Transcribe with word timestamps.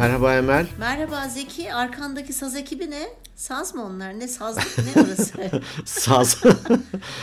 Merhaba 0.00 0.36
Emel. 0.36 0.66
Merhaba 0.78 1.28
Zeki. 1.28 1.74
Arkandaki 1.74 2.32
saz 2.32 2.56
ekibi 2.56 2.90
ne? 2.90 3.08
Saz 3.34 3.74
mı 3.74 3.84
onlar? 3.84 4.18
Ne 4.18 4.28
saz? 4.28 4.56
Ne 4.56 5.02
orası? 5.02 5.50
Saz. 5.84 6.42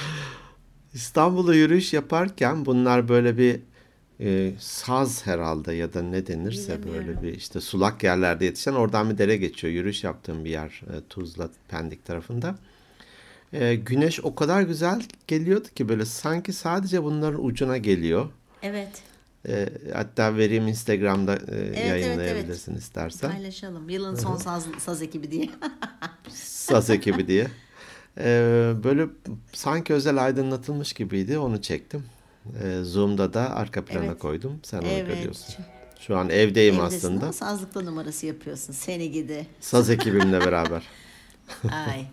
İstanbul'da 0.93 1.55
yürüyüş 1.55 1.93
yaparken 1.93 2.65
bunlar 2.65 3.09
böyle 3.09 3.37
bir 3.37 3.59
e, 4.19 4.51
saz 4.59 5.27
herhalde 5.27 5.73
ya 5.73 5.93
da 5.93 6.01
ne 6.01 6.27
denirse 6.27 6.79
böyle 6.93 7.21
bir 7.21 7.33
işte 7.33 7.61
sulak 7.61 8.03
yerlerde 8.03 8.45
yetişen 8.45 8.73
oradan 8.73 9.09
bir 9.09 9.17
dere 9.17 9.37
geçiyor. 9.37 9.73
Yürüyüş 9.73 10.03
yaptığım 10.03 10.45
bir 10.45 10.49
yer 10.49 10.81
e, 10.93 11.07
Tuzla 11.09 11.49
Pendik 11.67 12.05
tarafında. 12.05 12.55
E, 13.53 13.75
güneş 13.75 14.19
o 14.23 14.35
kadar 14.35 14.61
güzel 14.61 15.01
geliyordu 15.27 15.67
ki 15.75 15.89
böyle 15.89 16.05
sanki 16.05 16.53
sadece 16.53 17.03
bunların 17.03 17.45
ucuna 17.45 17.77
geliyor. 17.77 18.29
evet. 18.63 19.06
E, 19.47 19.69
hatta 19.93 20.37
vereyim 20.37 20.67
Instagram'da 20.67 21.35
e, 21.35 21.55
evet, 21.55 21.87
yayınlayabilirsin 21.89 22.75
istersen. 22.75 23.31
Paylaşalım. 23.31 23.89
Yılın 23.89 24.15
son 24.15 24.35
saz, 24.35 24.65
saz 24.79 25.01
ekibi 25.01 25.31
diye. 25.31 25.49
Saz 26.33 26.89
ekibi 26.89 27.27
diye. 27.27 27.47
Ee, 28.17 28.73
böyle 28.83 29.07
sanki 29.53 29.93
özel 29.93 30.23
aydınlatılmış 30.25 30.93
gibiydi. 30.93 31.37
Onu 31.37 31.61
çektim. 31.61 32.03
Ee, 32.63 32.79
Zoom'da 32.83 33.33
da 33.33 33.55
arka 33.55 33.85
plana 33.85 34.05
Evet. 34.05 34.19
koydum. 34.19 34.59
Sen 34.63 34.77
onu 34.77 34.87
Evet. 34.87 35.07
görüyorsun. 35.07 35.55
Şu 35.99 36.17
an 36.17 36.29
evdeyim 36.29 36.75
Evdesin 36.75 36.97
aslında. 36.97 37.23
ama 37.23 37.33
sazlıkta 37.33 37.81
numarası 37.81 38.25
yapıyorsun. 38.25 38.73
Seni 38.73 39.11
gidi. 39.11 39.47
Saz 39.59 39.89
ekibimle 39.89 40.39
beraber. 40.39 40.83
Ay. 41.71 42.05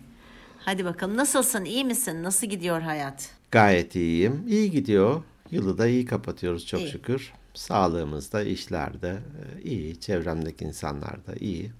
Hadi 0.59 0.85
bakalım. 0.85 1.17
Nasılsın? 1.17 1.65
İyi 1.65 1.85
misin? 1.85 2.23
Nasıl 2.23 2.47
gidiyor 2.47 2.81
hayat? 2.81 3.29
Gayet 3.51 3.95
iyiyim. 3.95 4.43
İyi 4.47 4.71
gidiyor. 4.71 5.21
Yılı 5.55 5.77
da 5.77 5.87
iyi 5.87 6.05
kapatıyoruz 6.05 6.65
çok 6.65 6.81
İyi. 6.81 6.89
şükür. 6.89 7.33
Sağlığımızda, 7.53 8.43
işlerde 8.43 9.09
e, 9.09 9.61
iyi. 9.61 9.99
Çevremdeki 9.99 10.65
insanlar 10.65 11.25
da 11.27 11.35
iyi. 11.39 11.71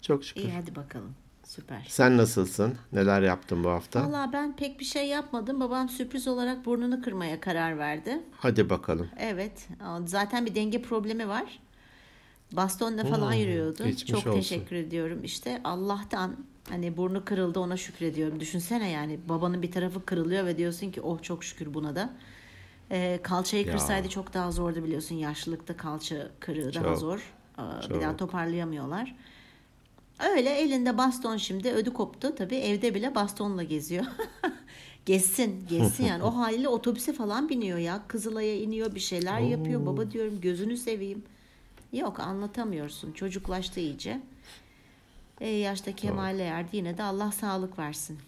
Çok 0.00 0.24
şükür. 0.24 0.42
İyi 0.42 0.52
hadi 0.52 0.76
bakalım. 0.76 1.14
Süper. 1.44 1.86
Sen 1.88 2.16
nasılsın? 2.16 2.74
Neler 2.92 3.22
yaptın 3.22 3.64
bu 3.64 3.68
hafta? 3.68 4.06
Valla 4.08 4.30
ben 4.32 4.56
pek 4.56 4.80
bir 4.80 4.84
şey 4.84 5.06
yapmadım. 5.08 5.60
Babam 5.60 5.88
sürpriz 5.88 6.28
olarak 6.28 6.66
burnunu 6.66 7.02
kırmaya 7.02 7.40
karar 7.40 7.78
verdi. 7.78 8.20
Hadi 8.36 8.70
bakalım. 8.70 9.08
Evet. 9.18 9.68
Zaten 10.06 10.46
bir 10.46 10.54
denge 10.54 10.82
problemi 10.82 11.28
var. 11.28 11.60
Bastonla 12.52 13.04
falan 13.04 13.32
yürüyordu. 13.32 13.78
Hmm, 13.78 13.86
geçmiş 13.90 14.10
Çok 14.12 14.26
olsun. 14.26 14.40
teşekkür 14.40 14.76
ediyorum. 14.76 15.24
İşte 15.24 15.60
Allah'tan 15.64 16.36
hani 16.68 16.96
burnu 16.96 17.24
kırıldı 17.24 17.60
ona 17.60 17.76
şükrediyorum. 17.76 18.40
Düşünsene 18.40 18.90
yani 18.90 19.20
babanın 19.28 19.62
bir 19.62 19.72
tarafı 19.72 20.04
kırılıyor 20.04 20.46
ve 20.46 20.58
diyorsun 20.58 20.90
ki 20.90 21.00
oh 21.00 21.22
çok 21.22 21.44
şükür 21.44 21.74
buna 21.74 21.96
da. 21.96 22.10
Ee, 22.92 23.20
kalçayı 23.22 23.66
Ya. 23.66 23.72
kırsaydı 23.72 24.08
çok 24.08 24.34
daha 24.34 24.52
zordu 24.52 24.84
biliyorsun. 24.84 25.14
Yaşlılıkta 25.14 25.76
kalça 25.76 26.28
kırığı 26.40 26.74
daha 26.74 26.84
Çok, 26.84 26.98
zor. 26.98 27.32
Ee, 27.58 27.62
Bir 27.82 27.88
çok. 27.88 28.02
daha 28.02 28.16
toparlayamıyorlar. 28.16 29.14
Öyle 30.30 30.50
elinde 30.50 30.98
baston 30.98 31.36
şimdi 31.36 31.70
ödü 31.70 31.92
koptu. 31.92 32.34
Tabii 32.34 32.56
evde 32.56 32.94
bile 32.94 33.14
bastonla 33.14 33.62
geziyor. 33.62 34.04
Gezsin, 35.06 35.66
gezsin 35.68 36.04
yani. 36.04 36.22
O 36.22 36.30
haliyle 36.36 36.68
otobüse 36.68 37.12
falan 37.12 37.48
biniyor 37.48 37.78
ya. 37.78 38.02
Kızılay'a 38.08 38.54
iniyor 38.56 38.94
bir 38.94 39.00
şeyler 39.00 39.40
yapıyor. 39.40 39.86
Baba 39.86 40.10
diyorum 40.10 40.40
gözünü 40.40 40.76
seveyim. 40.76 41.22
Yok 41.92 42.20
anlatamıyorsun. 42.20 43.12
Çocuklaştı 43.12 43.80
iyice. 43.80 44.20
E, 45.40 45.48
yaşta 45.48 45.92
kemale 45.96 46.42
erdi. 46.42 46.76
Yine 46.76 46.98
de 46.98 47.02
Allah 47.02 47.32
sağlık 47.32 47.78
versin. 47.78 48.18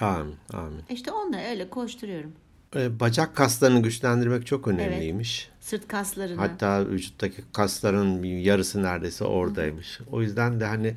Amin, 0.00 0.36
amin. 0.52 0.82
İşte 0.90 1.12
onunla 1.12 1.38
öyle 1.40 1.70
koşturuyorum. 1.70 2.32
E, 2.76 3.00
Bacak 3.00 3.36
kaslarını 3.36 3.82
güçlendirmek 3.82 4.46
çok 4.46 4.68
önemliymiş. 4.68 5.50
Sırt 5.60 5.88
kaslarını. 5.88 6.40
Hatta 6.40 6.86
vücuttaki 6.88 7.42
kasların 7.52 8.22
yarısı 8.22 8.82
neredeyse 8.82 9.24
oradaymış. 9.24 10.00
O 10.12 10.22
yüzden 10.22 10.60
de 10.60 10.64
hani 10.66 10.94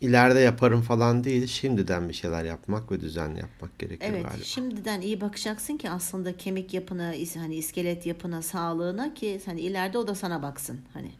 ileride 0.00 0.40
yaparım 0.40 0.82
falan 0.82 1.24
değil, 1.24 1.46
şimdiden 1.46 2.08
bir 2.08 2.14
şeyler 2.14 2.44
yapmak 2.44 2.92
ve 2.92 3.00
düzenli 3.00 3.38
yapmak 3.40 3.78
gerekiyor 3.78 4.12
Evet, 4.14 4.24
galiba. 4.28 4.44
şimdiden 4.44 5.00
iyi 5.00 5.20
bakacaksın 5.20 5.76
ki 5.76 5.90
aslında 5.90 6.36
kemik 6.36 6.74
yapına, 6.74 7.12
hani 7.36 7.54
iskelet 7.54 8.06
yapına, 8.06 8.42
sağlığına 8.42 9.14
ki 9.14 9.40
hani 9.46 9.60
ileride 9.60 9.98
o 9.98 10.06
da 10.06 10.14
sana 10.14 10.42
baksın 10.42 10.80
hani. 10.94 11.10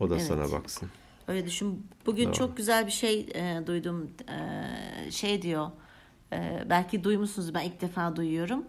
O 0.00 0.10
da 0.10 0.14
Evet. 0.14 0.26
sana 0.26 0.52
baksın. 0.52 0.88
Öyle 1.28 1.46
düşün. 1.46 1.86
Bugün 2.06 2.32
çok 2.32 2.56
güzel 2.56 2.86
bir 2.86 2.92
şey 2.92 3.20
e, 3.34 3.62
duydum. 3.66 4.10
E, 4.28 5.10
şey 5.10 5.42
diyor. 5.42 5.70
e, 6.32 6.64
belki 6.70 7.04
duymuşsunuz. 7.04 7.54
Ben 7.54 7.62
ilk 7.62 7.80
defa 7.80 8.16
duyuyorum. 8.16 8.64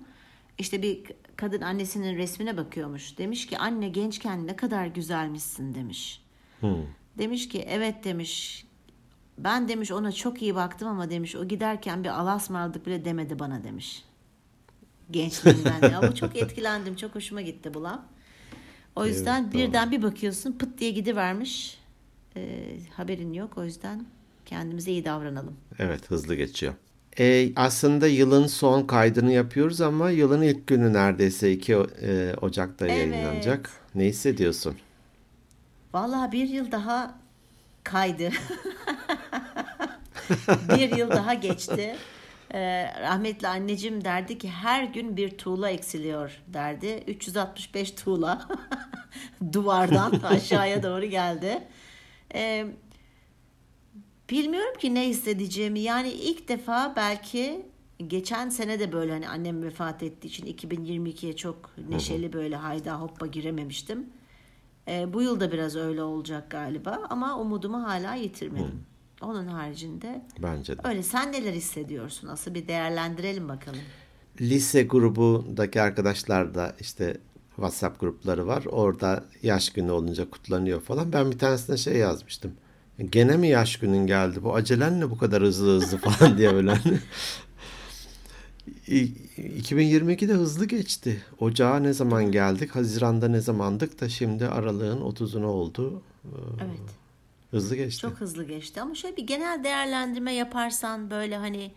İşte 0.58 0.82
bir 0.82 1.04
kadın 1.36 1.62
annesinin 1.62 2.18
resmine 2.18 2.58
bakıyormuş. 2.58 3.18
Demiş 3.18 3.48
ki 3.48 3.58
anne 3.58 3.90
gençken 3.90 4.48
ne 4.48 4.56
kadar 4.56 4.86
güzelmişsin 4.86 5.76
demiş. 5.76 6.24
Demiş 7.18 7.50
ki 7.50 7.66
evet 7.68 8.04
demiş. 8.04 8.66
Ben 9.38 9.68
demiş 9.68 9.92
ona 9.92 10.12
çok 10.12 10.42
iyi 10.42 10.56
baktım 10.56 10.88
ama 10.88 11.10
demiş 11.10 11.36
o 11.36 11.48
giderken 11.48 12.04
bir 12.04 12.10
alasmarladık 12.10 12.86
bile 12.88 13.06
demedi 13.06 13.40
bana 13.40 13.64
demiş. 13.64 14.04
Gençliğinden. 15.12 15.90
ya 15.92 16.02
bu 16.12 16.16
çok 16.16 16.36
etkilendim. 16.36 16.96
Çok 16.96 17.16
hoşuma 17.16 17.42
gitti 17.42 17.74
bu 17.74 17.84
laf. 17.84 18.00
O 18.96 19.06
yüzden 19.06 19.44
Evet, 19.44 19.54
birden 19.54 19.92
bir 19.92 20.02
bakıyorsun 20.02 20.52
pıt 20.52 20.80
diye 20.80 20.92
gidivermiş. 20.92 21.78
Ee, 22.36 22.80
haberin 22.94 23.34
yok. 23.34 23.58
O 23.58 23.64
yüzden 23.64 24.06
kendimize 24.46 24.92
iyi 24.92 25.06
davranalım. 25.06 25.58
Evet, 25.80 26.10
hızlı 26.12 26.36
geçiyor. 26.36 26.74
E, 27.20 27.50
aslında 27.56 28.08
yılın 28.08 28.48
son 28.48 28.84
kaydını 28.88 29.32
yapıyoruz 29.32 29.82
ama 29.82 30.10
yılın 30.12 30.42
ilk 30.42 30.68
günü 30.68 30.94
neredeyse 30.94 31.52
2 31.52 31.74
e, 31.74 32.34
Ocak'ta 32.42 32.88
Evet. 32.88 32.98
yayınlanacak. 32.98 33.70
Ne 33.96 34.06
hissediyorsun? 34.06 34.78
Vallahi 35.94 36.32
bir 36.32 36.50
yıl 36.50 36.72
daha 36.72 37.20
kaydı. 37.84 38.30
bir 40.78 40.98
yıl 40.98 41.10
daha 41.10 41.34
geçti. 41.34 41.96
Ee, 42.54 42.86
rahmetli 43.02 43.48
anneciğim 43.48 44.04
derdi 44.04 44.38
ki 44.38 44.50
her 44.50 44.84
gün 44.84 45.18
bir 45.18 45.38
tuğla 45.38 45.70
eksiliyor 45.70 46.32
derdi. 46.48 47.04
365 47.08 47.92
tuğla 47.92 48.48
duvardan 49.54 50.12
aşağıya 50.24 50.84
doğru 50.84 51.06
geldi. 51.06 51.64
Ee, 52.34 52.68
bilmiyorum 54.30 54.74
ki 54.80 54.94
ne 54.96 55.08
hissedeceğimi. 55.10 55.80
Yani 55.80 56.10
ilk 56.10 56.48
defa 56.48 56.94
belki 56.96 57.66
geçen 58.08 58.50
sene 58.50 58.80
de 58.80 58.92
böyle 58.92 59.12
hani 59.12 59.30
annem 59.30 59.64
vefat 59.64 60.04
ettiği 60.04 60.28
için 60.28 60.46
2022'ye 60.46 61.36
çok 61.36 61.72
neşeli 61.90 62.34
böyle 62.34 62.56
hayda 62.56 63.02
hoppa 63.02 63.28
girememiştim. 63.28 64.06
Ee, 64.88 65.14
bu 65.14 65.22
yıl 65.22 65.40
da 65.40 65.52
biraz 65.52 65.76
öyle 65.76 66.04
olacak 66.04 66.52
galiba 66.52 67.00
ama 67.10 67.40
umudumu 67.40 67.84
hala 67.84 68.16
yitirmedim. 68.16 68.84
Onun 69.22 69.48
haricinde 69.48 70.22
Bence 70.40 70.78
de. 70.78 70.82
öyle. 70.84 71.04
Sen 71.04 71.32
neler 71.32 71.54
hissediyorsun? 71.54 72.28
Nasıl 72.28 72.54
bir 72.54 72.68
değerlendirelim 72.68 73.50
bakalım. 73.50 73.80
Lise 74.42 74.84
grubundaki 74.84 75.82
arkadaşlar 75.82 76.56
da 76.56 76.76
işte 76.80 77.18
WhatsApp 77.56 78.00
grupları 78.00 78.48
var. 78.48 78.66
Orada 78.66 79.26
yaş 79.44 79.70
günü 79.70 79.92
olunca 79.92 80.30
kutlanıyor 80.30 80.82
falan. 80.82 81.14
Ben 81.14 81.32
bir 81.32 81.40
tanesine 81.40 81.78
şey 81.78 81.98
yazmıştım. 81.98 82.52
Gene 83.10 83.38
mi 83.38 83.48
yaş 83.48 83.78
günün 83.78 84.08
geldi? 84.08 84.44
Bu 84.44 84.56
acelen 84.56 85.02
ne 85.02 85.10
bu 85.12 85.18
kadar 85.18 85.44
hızlı 85.44 85.76
hızlı 85.82 85.98
falan 86.12 86.38
diye 86.38 86.54
böyle. 86.54 86.72
hani. 86.72 87.00
İ- 88.88 89.14
2022 89.58 90.30
de 90.30 90.34
hızlı 90.34 90.66
geçti. 90.66 91.24
Ocağa 91.40 91.80
ne 91.80 91.94
zaman 91.94 92.32
geldik? 92.32 92.76
Haziran'da 92.76 93.28
ne 93.28 93.42
zamandık 93.42 94.02
da 94.02 94.10
şimdi 94.10 94.48
aralığın 94.48 95.02
30'unu 95.02 95.46
oldu. 95.46 96.02
Evet. 96.62 96.80
Hızlı 97.52 97.76
geçti. 97.76 98.02
Çok 98.02 98.22
hızlı 98.22 98.44
geçti 98.44 98.82
ama 98.82 98.96
şöyle 98.96 99.18
bir 99.18 99.28
genel 99.28 99.64
değerlendirme 99.64 100.34
yaparsan 100.34 101.10
böyle 101.10 101.38
hani 101.38 101.72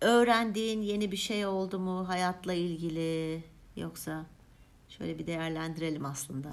öğrendiğin 0.00 0.82
yeni 0.82 1.12
bir 1.12 1.16
şey 1.16 1.46
oldu 1.46 1.78
mu 1.78 2.08
hayatla 2.08 2.52
ilgili 2.52 3.42
yoksa 3.76 4.26
şöyle 4.88 5.18
bir 5.18 5.26
değerlendirelim 5.26 6.04
aslında. 6.04 6.48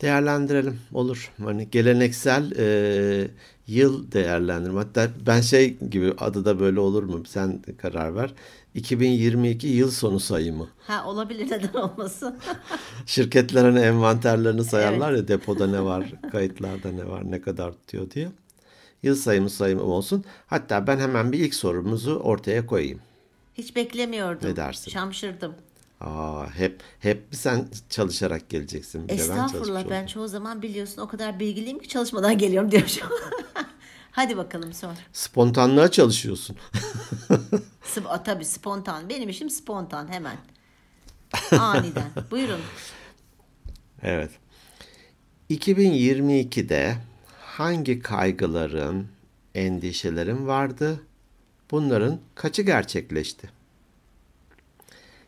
Değerlendirelim 0.00 0.80
olur. 0.92 1.32
Hani 1.44 1.70
geleneksel 1.70 2.52
e, 2.56 3.28
yıl 3.66 4.12
değerlendirme. 4.12 4.78
Hatta 4.78 5.08
ben 5.26 5.40
şey 5.40 5.76
gibi 5.78 6.14
adı 6.18 6.44
da 6.44 6.60
böyle 6.60 6.80
olur 6.80 7.02
mu? 7.02 7.22
Sen 7.26 7.62
karar 7.82 8.14
ver. 8.16 8.34
2022 8.74 9.66
yıl 9.66 9.90
sonu 9.90 10.20
sayımı. 10.20 10.68
Ha 10.86 11.04
olabilir 11.06 11.46
neden 11.50 11.72
olmasın. 11.80 12.38
Şirketler 13.06 13.64
hani 13.64 13.80
envanterlerini 13.80 14.64
sayarlar 14.64 15.12
ya 15.12 15.28
depoda 15.28 15.66
ne 15.66 15.84
var, 15.84 16.12
kayıtlarda 16.32 16.92
ne 16.92 17.08
var, 17.08 17.30
ne 17.30 17.40
kadar 17.40 17.72
tutuyor 17.72 18.10
diye. 18.10 18.28
Yıl 19.02 19.14
sayımı 19.14 19.50
sayımı 19.50 19.82
olsun. 19.82 20.24
Hatta 20.46 20.86
ben 20.86 20.98
hemen 20.98 21.32
bir 21.32 21.38
ilk 21.38 21.54
sorumuzu 21.54 22.14
ortaya 22.14 22.66
koyayım. 22.66 23.00
Hiç 23.54 23.76
beklemiyordum. 23.76 24.48
Ne 24.48 24.56
dersin? 24.56 24.90
Şaşırdım. 24.90 25.54
Aa, 26.00 26.46
hep 26.50 26.82
hep 26.98 27.22
sen 27.32 27.68
çalışarak 27.90 28.48
geleceksin. 28.48 29.04
Bir 29.04 29.08
ben 29.08 29.14
Estağfurullah 29.16 29.80
ben 29.80 29.84
olacağım. 29.84 30.06
çoğu 30.06 30.28
zaman 30.28 30.62
biliyorsun 30.62 31.02
o 31.02 31.08
kadar 31.08 31.40
bilgiliyim 31.40 31.78
ki 31.78 31.88
çalışmadan 31.88 32.38
geliyorum 32.38 32.70
diyorum. 32.70 32.88
Hadi 34.10 34.36
bakalım 34.36 34.72
sor. 34.72 34.90
Spontanlığa 35.12 35.90
çalışıyorsun. 35.90 36.56
Sp- 37.94 38.22
tabii 38.24 38.44
spontan. 38.44 39.08
Benim 39.08 39.28
işim 39.28 39.50
spontan 39.50 40.08
hemen. 40.08 40.36
Aniden. 41.58 42.10
Buyurun. 42.30 42.60
Evet. 44.02 44.30
2022'de 45.50 46.96
hangi 47.40 48.00
kaygıların, 48.00 49.06
endişelerin 49.54 50.46
vardı? 50.46 51.00
Bunların 51.70 52.20
kaçı 52.34 52.62
gerçekleşti? 52.62 53.50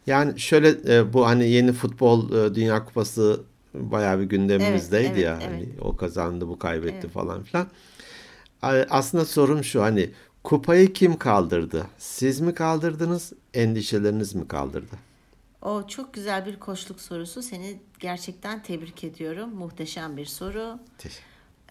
Yani 0.06 0.40
şöyle 0.40 0.96
e, 0.96 1.12
bu 1.12 1.26
hani 1.26 1.50
yeni 1.50 1.72
futbol 1.72 2.32
e, 2.32 2.54
Dünya 2.54 2.84
Kupası 2.84 3.40
bayağı 3.74 4.20
bir 4.20 4.24
gündemimizdeydi 4.24 5.06
Evet, 5.06 5.16
evet, 5.16 5.24
ya. 5.24 5.38
evet. 5.42 5.42
Hani 5.42 5.68
o 5.80 5.96
kazandı, 5.96 6.48
bu 6.48 6.58
kaybetti 6.58 7.08
falan 7.08 7.42
filan. 7.42 7.68
Aslında 8.90 9.24
sorum 9.24 9.64
şu 9.64 9.82
hani 9.82 10.10
kupayı 10.44 10.92
kim 10.92 11.16
kaldırdı? 11.18 11.86
Siz 11.98 12.40
mi 12.40 12.54
kaldırdınız, 12.54 13.32
endişeleriniz 13.54 14.34
mi 14.34 14.48
kaldırdı? 14.48 14.96
O 15.62 15.86
çok 15.88 16.14
güzel 16.14 16.46
bir 16.46 16.58
koçluk 16.60 17.00
sorusu. 17.00 17.42
Seni 17.42 17.80
gerçekten 17.98 18.62
tebrik 18.62 19.04
ediyorum. 19.04 19.50
Muhteşem 19.54 20.16
bir 20.16 20.26
soru. 20.26 20.78
Te- 20.98 21.10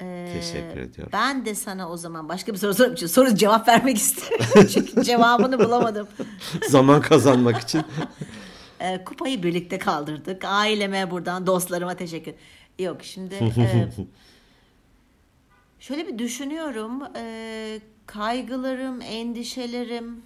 Ee, 0.01 0.29
Teşekkür 0.33 0.79
ediyorum. 0.79 1.09
Ben 1.13 1.45
de 1.45 1.55
sana 1.55 1.89
o 1.89 1.97
zaman 1.97 2.29
başka 2.29 2.53
bir 2.53 2.57
soru 2.57 2.73
sorayım. 2.73 2.95
Çünkü 2.95 3.13
Soru 3.13 3.35
cevap 3.35 3.67
vermek 3.67 3.97
istiyorum. 4.03 4.67
Çünkü 4.73 5.03
cevabını 5.03 5.59
bulamadım. 5.59 6.07
Zaman 6.69 7.01
kazanmak 7.01 7.57
için. 7.61 7.81
Ee, 8.81 9.03
kupayı 9.03 9.43
birlikte 9.43 9.77
kaldırdık. 9.77 10.45
Aileme 10.45 11.11
buradan, 11.11 11.47
dostlarıma 11.47 11.95
teşekkür. 11.95 12.33
Yok 12.79 13.03
şimdi 13.03 13.35
e, 13.35 13.87
şöyle 15.79 16.07
bir 16.07 16.17
düşünüyorum. 16.17 17.03
E, 17.15 17.79
kaygılarım, 18.05 19.01
endişelerim. 19.01 20.21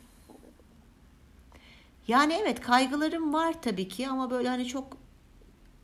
Yani 2.07 2.33
evet 2.41 2.61
kaygılarım 2.61 3.33
var 3.33 3.61
tabii 3.61 3.87
ki 3.87 4.07
ama 4.07 4.31
böyle 4.31 4.49
hani 4.49 4.65
çok 4.65 4.97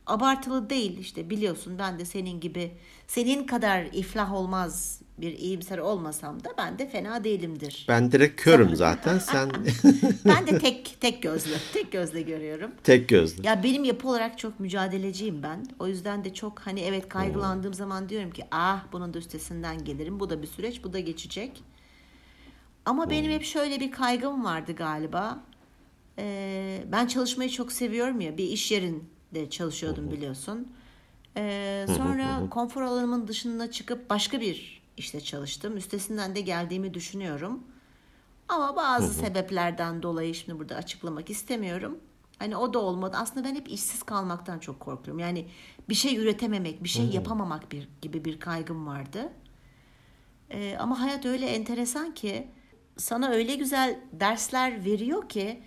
abartılı 0.06 0.69
değil 0.69 0.97
işte 0.97 1.30
biliyorsun 1.30 1.80
ben 1.80 2.00
de 2.00 2.06
senin 2.06 2.39
gibi 2.39 2.71
senin 3.10 3.44
kadar 3.44 3.86
iflah 3.94 4.34
olmaz 4.34 5.02
bir 5.18 5.38
iyimser 5.38 5.78
olmasam 5.78 6.44
da 6.44 6.50
ben 6.58 6.80
de 6.80 6.90
fena 6.90 7.24
değilimdir. 7.24 7.86
Ben 7.88 8.12
direkt 8.12 8.42
körüm 8.42 8.76
zaten. 8.76 9.20
Sen 9.20 9.50
Ben 10.26 10.48
de 10.48 10.60
tek 10.60 11.02
tek 11.02 11.24
gözle 11.24 11.56
tek 11.74 11.92
gözle 11.92 12.22
görüyorum. 12.22 12.72
tek 12.84 13.10
gözlü. 13.10 13.48
Ya 13.48 13.64
benim 13.64 13.84
yapı 13.84 14.08
olarak 14.08 14.38
çok 14.38 14.60
mücadeleciyim 14.60 15.44
ben. 15.44 15.66
O 15.80 15.88
yüzden 15.88 16.24
de 16.24 16.34
çok 16.34 16.60
hani 16.60 16.80
evet 16.80 17.10
kaygılandığım 17.10 17.74
zaman 17.74 18.10
diyorum 18.10 18.32
ki 18.32 18.44
ah 18.52 18.86
bunun 18.92 19.14
da 19.14 19.18
üstesinden 19.18 19.84
gelirim. 19.84 20.20
Bu 20.20 20.30
da 20.30 20.42
bir 20.42 20.48
süreç, 20.48 20.84
bu 20.84 20.94
da 20.94 21.00
geçecek. 21.00 21.64
Ama 22.86 23.10
benim 23.10 23.32
hep 23.32 23.44
şöyle 23.44 23.80
bir 23.80 23.92
kaygım 23.92 24.44
vardı 24.46 24.72
galiba. 24.76 25.44
Ee, 26.20 26.84
ben 26.92 27.08
çalışmayı 27.08 27.50
çok 27.50 27.72
seviyorum 27.72 28.22
ya. 28.22 28.38
Bir 28.38 28.44
iş 28.44 28.72
yerinde 28.72 29.50
çalışıyordum 29.50 30.12
biliyorsun. 30.12 30.68
Ee, 31.38 31.86
sonra 31.98 32.50
konfor 32.50 32.81
alanımın 32.81 33.28
dışına 33.28 33.72
çıkıp 33.72 34.10
başka 34.10 34.42
bir 34.42 34.81
işte 34.98 35.22
çalıştım. 35.22 35.78
Üstesinden 35.78 36.36
de 36.36 36.42
geldiğimi 36.42 36.94
düşünüyorum. 36.94 37.64
Ama 38.48 38.76
bazı 38.76 39.14
sebeplerden 39.14 40.04
dolayı 40.04 40.36
şimdi 40.36 40.60
burada 40.60 40.76
açıklamak 40.76 41.30
istemiyorum. 41.30 42.00
Hani 42.40 42.58
o 42.58 42.74
da 42.74 42.80
olmadı. 42.80 43.18
Aslında 43.20 43.48
ben 43.48 43.56
hep 43.56 43.70
işsiz 43.70 44.04
kalmaktan 44.04 44.60
çok 44.60 44.80
korkuyorum. 44.80 45.20
Yani 45.20 45.48
bir 45.90 45.96
şey 45.96 46.18
üretememek, 46.18 46.84
bir 46.84 46.90
şey 46.90 47.06
yapamamak 47.06 47.72
bir, 47.72 47.90
gibi 48.02 48.25
bir 48.25 48.40
kaygım 48.40 48.88
vardı. 48.88 49.30
Ee, 50.50 50.78
ama 50.80 51.02
hayat 51.02 51.25
öyle 51.25 51.46
enteresan 51.46 52.14
ki 52.14 52.48
sana 52.98 53.30
öyle 53.30 53.56
güzel 53.56 54.00
dersler 54.12 54.86
veriyor 54.86 55.30
ki 55.30 55.64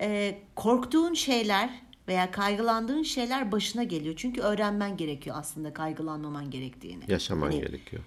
e, 0.00 0.38
korktuğun 0.54 1.14
şeyler 1.14 1.70
veya 2.10 2.30
kaygılandığın 2.30 3.02
şeyler 3.02 3.52
başına 3.52 3.82
geliyor. 3.82 4.14
Çünkü 4.18 4.40
öğrenmen 4.40 4.96
gerekiyor 4.96 5.36
aslında 5.38 5.72
kaygılanmaman 5.72 6.50
gerektiğini. 6.50 7.04
Yaşaman 7.08 7.46
Hani- 7.50 7.60
gerekiyor. 7.60 8.02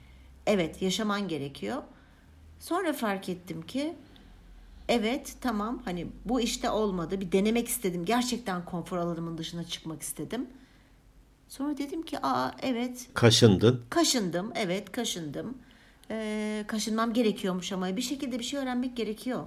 Evet, 0.47 0.81
yaşaman 0.81 1.27
gerekiyor. 1.27 1.83
Sonra 2.59 2.93
fark 2.93 3.29
ettim 3.29 3.61
ki 3.61 3.93
evet 4.89 5.35
tamam 5.41 5.81
hani 5.85 6.07
bu 6.25 6.41
işte 6.41 6.69
olmadı. 6.69 7.21
Bir 7.21 7.31
denemek 7.31 7.67
istedim. 7.67 8.05
Gerçekten 8.05 8.65
konfor 8.65 8.97
alanımın 8.97 9.37
dışına 9.37 9.63
çıkmak 9.63 10.01
istedim. 10.01 10.47
Sonra 11.47 11.77
dedim 11.77 12.01
ki 12.03 12.19
aa 12.23 12.51
evet 12.61 13.07
Kaşındın. 13.13 13.81
kaşındım. 13.89 14.51
Evet 14.55 14.91
kaşındım. 14.91 15.57
Ee, 16.11 16.63
kaşınmam 16.67 17.13
gerekiyormuş 17.13 17.71
ama 17.71 17.95
bir 17.95 18.01
şekilde 18.01 18.39
bir 18.39 18.43
şey 18.43 18.59
öğrenmek 18.59 18.97
gerekiyor. 18.97 19.43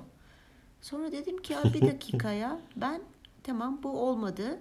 Sonra 0.83 1.13
dedim 1.13 1.43
ki 1.43 1.57
"Aa, 1.57 1.75
bir 1.75 1.81
dakika 1.93 2.33
ya 2.33 2.59
ben 2.77 3.01
tamam 3.47 3.81
bu 3.83 4.01
olmadı. 4.01 4.61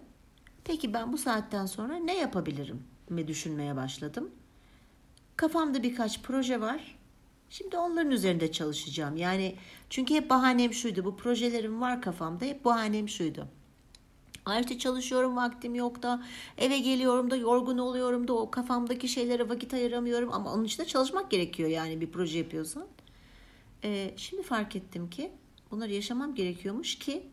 Peki 0.64 0.94
ben 0.94 1.14
bu 1.14 1.18
saatten 1.18 1.66
sonra 1.66 1.96
ne 1.96 2.18
yapabilirim 2.18 2.84
mi 3.10 3.28
düşünmeye 3.28 3.76
başladım. 3.76 4.32
Kafamda 5.36 5.84
birkaç 5.84 6.22
proje 6.22 6.62
var. 6.62 6.98
Şimdi 7.50 7.78
onların 7.78 8.12
üzerinde 8.12 8.52
çalışacağım. 8.52 9.18
Yani 9.18 9.56
çünkü 9.90 10.14
hep 10.14 10.30
bahanem 10.30 10.74
şuydu. 10.74 11.06
Bu 11.06 11.18
projelerim 11.18 11.82
var 11.82 12.02
kafamda. 12.02 12.46
Hep 12.46 12.66
bahanem 12.66 13.10
şuydu. 13.10 13.48
Ay 14.46 14.62
işte 14.62 14.80
çalışıyorum 14.80 15.36
vaktim 15.36 15.76
yok 15.76 16.04
da 16.04 16.24
eve 16.58 16.80
geliyorum 16.80 17.31
da 17.31 17.36
yorgun 17.36 17.78
oluyorum 17.78 18.28
da 18.28 18.34
o 18.34 18.52
kafamdaki 18.52 19.08
şeylere 19.08 19.50
vakit 19.50 19.74
ayıramıyorum 19.74 20.34
ama 20.34 20.54
onun 20.54 20.64
için 20.64 20.84
de 20.84 20.88
çalışmak 20.88 21.31
gerekiyor 21.31 21.70
yani 21.70 22.02
bir 22.02 22.12
proje 22.12 22.38
yapıyorsan. 22.38 22.88
Ee, 23.84 24.14
şimdi 24.18 24.44
fark 24.44 24.76
ettim 24.76 25.10
ki 25.10 25.31
bunları 25.72 25.94
yaşamam 25.94 26.36
gerekiyormuş 26.36 27.00
ki 27.00 27.24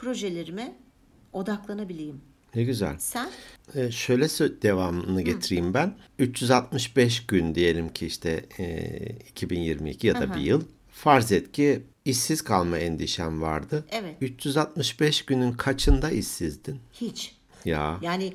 projelerime 0.00 0.76
odaklanabileyim. 1.32 2.20
Ne 2.54 2.62
güzel. 2.64 2.94
Sen 2.98 3.30
Ee, 3.74 3.90
şöyle 3.90 4.28
devamını 4.62 5.22
getireyim 5.22 5.74
ben. 5.74 5.94
365 6.18 7.26
gün 7.26 7.54
diyelim 7.54 7.88
ki 7.92 8.06
işte 8.06 8.44
e, 8.58 8.88
2022 9.30 10.06
ya 10.06 10.14
da 10.20 10.34
bir 10.34 10.40
yıl. 10.40 10.62
Farz 10.92 11.32
et 11.32 11.52
ki 11.52 11.82
işsiz 12.04 12.42
kalma 12.42 12.78
endişem 12.78 13.40
vardı. 13.42 13.84
Evet. 13.90 14.16
365 14.20 15.22
günün 15.24 15.52
kaçında 15.52 16.10
işsizdin? 16.10 16.78
hiç 17.00 17.34
Ya 17.64 17.98
yani 18.02 18.32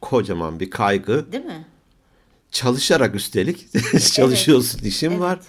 kocaman 0.00 0.60
bir 0.60 0.70
kaygı. 0.70 1.32
değil 1.32 1.44
mi? 1.44 1.66
Çalışarak 2.50 3.14
üstelik 3.14 3.66
çalışıyorsun, 4.12 4.84
işin 4.84 5.10
Evet. 5.10 5.20
var. 5.20 5.40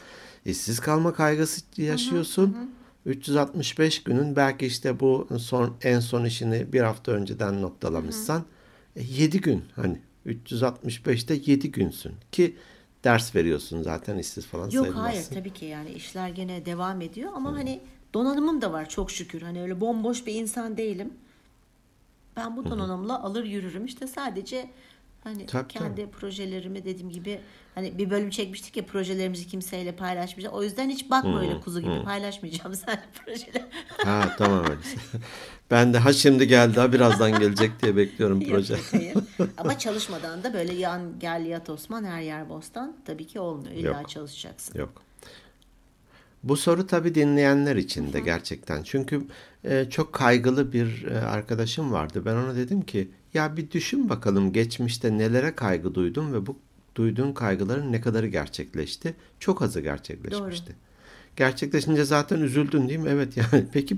İşsiz 0.45 0.79
kalma 0.79 1.13
kaygısı 1.13 1.61
yaşıyorsun. 1.77 2.57
365 3.07 4.03
günün 4.03 4.35
belki 4.35 4.65
işte 4.65 4.99
bu 4.99 5.27
son 5.39 5.75
en 5.83 5.99
son 5.99 6.25
işini 6.25 6.73
bir 6.73 6.81
hafta 6.81 7.11
önceden 7.11 7.61
noktalamışsan 7.61 8.43
7 8.95 9.41
gün 9.41 9.65
hani 9.75 10.01
365'te 10.25 11.51
7 11.51 11.71
günsün 11.71 12.13
ki 12.31 12.55
ders 13.03 13.35
veriyorsun 13.35 13.81
zaten 13.81 14.17
işsiz 14.17 14.45
falan 14.45 14.63
Yok 14.63 14.71
sayılmazsın. 14.71 15.11
hayır 15.11 15.25
tabii 15.33 15.53
ki 15.53 15.65
yani 15.65 15.91
işler 15.91 16.29
gene 16.29 16.65
devam 16.65 17.01
ediyor 17.01 17.31
ama 17.35 17.53
hani 17.53 17.81
donanımım 18.13 18.61
da 18.61 18.71
var 18.71 18.89
çok 18.89 19.11
şükür. 19.11 19.41
Hani 19.41 19.61
öyle 19.61 19.81
bomboş 19.81 20.25
bir 20.25 20.33
insan 20.33 20.77
değilim. 20.77 21.13
Ben 22.35 22.57
bu 22.57 22.65
donanımla 22.65 23.23
alır 23.23 23.43
yürürüm. 23.45 23.85
İşte 23.85 24.07
sadece 24.07 24.69
hani 25.27 25.45
Tabii, 25.45 25.67
kendi 25.67 26.09
projelerimi 26.09 26.85
dediğim 26.85 27.09
gibi 27.09 27.39
hani 27.75 27.97
bir 27.97 28.09
bölüm 28.09 28.29
çekmiştik 28.29 28.77
ya 28.77 28.85
projelerimizi 28.85 29.47
kimseyle 29.47 29.91
paylaşmayacağız. 29.91 30.55
O 30.55 30.63
yüzden 30.63 30.89
hiç 30.89 31.09
bakma 31.09 31.41
öyle 31.41 31.59
kuzu 31.59 31.81
gibi 31.81 32.03
paylaşmayacağım 32.03 32.73
sen 32.85 33.03
projeleri. 33.25 33.65
Ha 34.03 34.35
tamam 34.37 34.63
öyleyse. 34.63 34.97
ben 35.71 35.93
de 35.93 35.97
ha 35.97 36.13
şimdi 36.13 36.47
geldi 36.47 36.79
ha 36.79 36.93
birazdan 36.93 37.39
gelecek 37.39 37.71
diye 37.81 37.95
bekliyorum 37.95 38.39
proje. 38.49 38.73
yok, 38.73 38.83
hayır. 38.91 39.17
Ama 39.57 39.77
çalışmadan 39.79 40.43
da 40.43 40.53
böyle 40.53 40.73
yan 40.73 41.19
gel 41.19 41.45
yat 41.45 41.69
Osman 41.69 42.03
her 42.03 42.21
yer 42.21 42.49
bostan 42.49 42.95
tabii 43.05 43.27
ki 43.27 43.39
olmuyor. 43.39 43.71
İlla 43.75 43.87
Yok. 43.87 44.09
çalışacaksın. 44.09 44.79
Yok. 44.79 45.07
Bu 46.43 46.57
soru 46.57 46.87
tabii 46.87 47.15
dinleyenler 47.15 47.75
için 47.75 48.13
de 48.13 48.19
gerçekten. 48.19 48.83
Çünkü 48.83 49.21
e, 49.63 49.85
çok 49.89 50.13
kaygılı 50.13 50.73
bir 50.73 51.05
e, 51.05 51.19
arkadaşım 51.19 51.91
vardı. 51.91 52.21
Ben 52.25 52.35
ona 52.35 52.55
dedim 52.55 52.81
ki 52.81 53.09
ya 53.37 53.57
bir 53.57 53.71
düşün 53.71 54.09
bakalım 54.09 54.53
geçmişte 54.53 55.17
nelere 55.17 55.55
kaygı 55.55 55.95
duydun 55.95 56.33
ve 56.33 56.45
bu 56.45 56.59
duyduğun 56.95 57.33
kaygıların 57.33 57.91
ne 57.91 58.01
kadarı 58.01 58.27
gerçekleşti? 58.27 59.15
Çok 59.39 59.61
azı 59.61 59.81
gerçekleşmişti. 59.81 60.75
Gerçekleşince 61.35 62.03
zaten 62.03 62.39
üzüldün 62.39 62.89
değil 62.89 62.99
mi? 62.99 63.09
Evet 63.09 63.37
yani. 63.37 63.65
Peki 63.73 63.97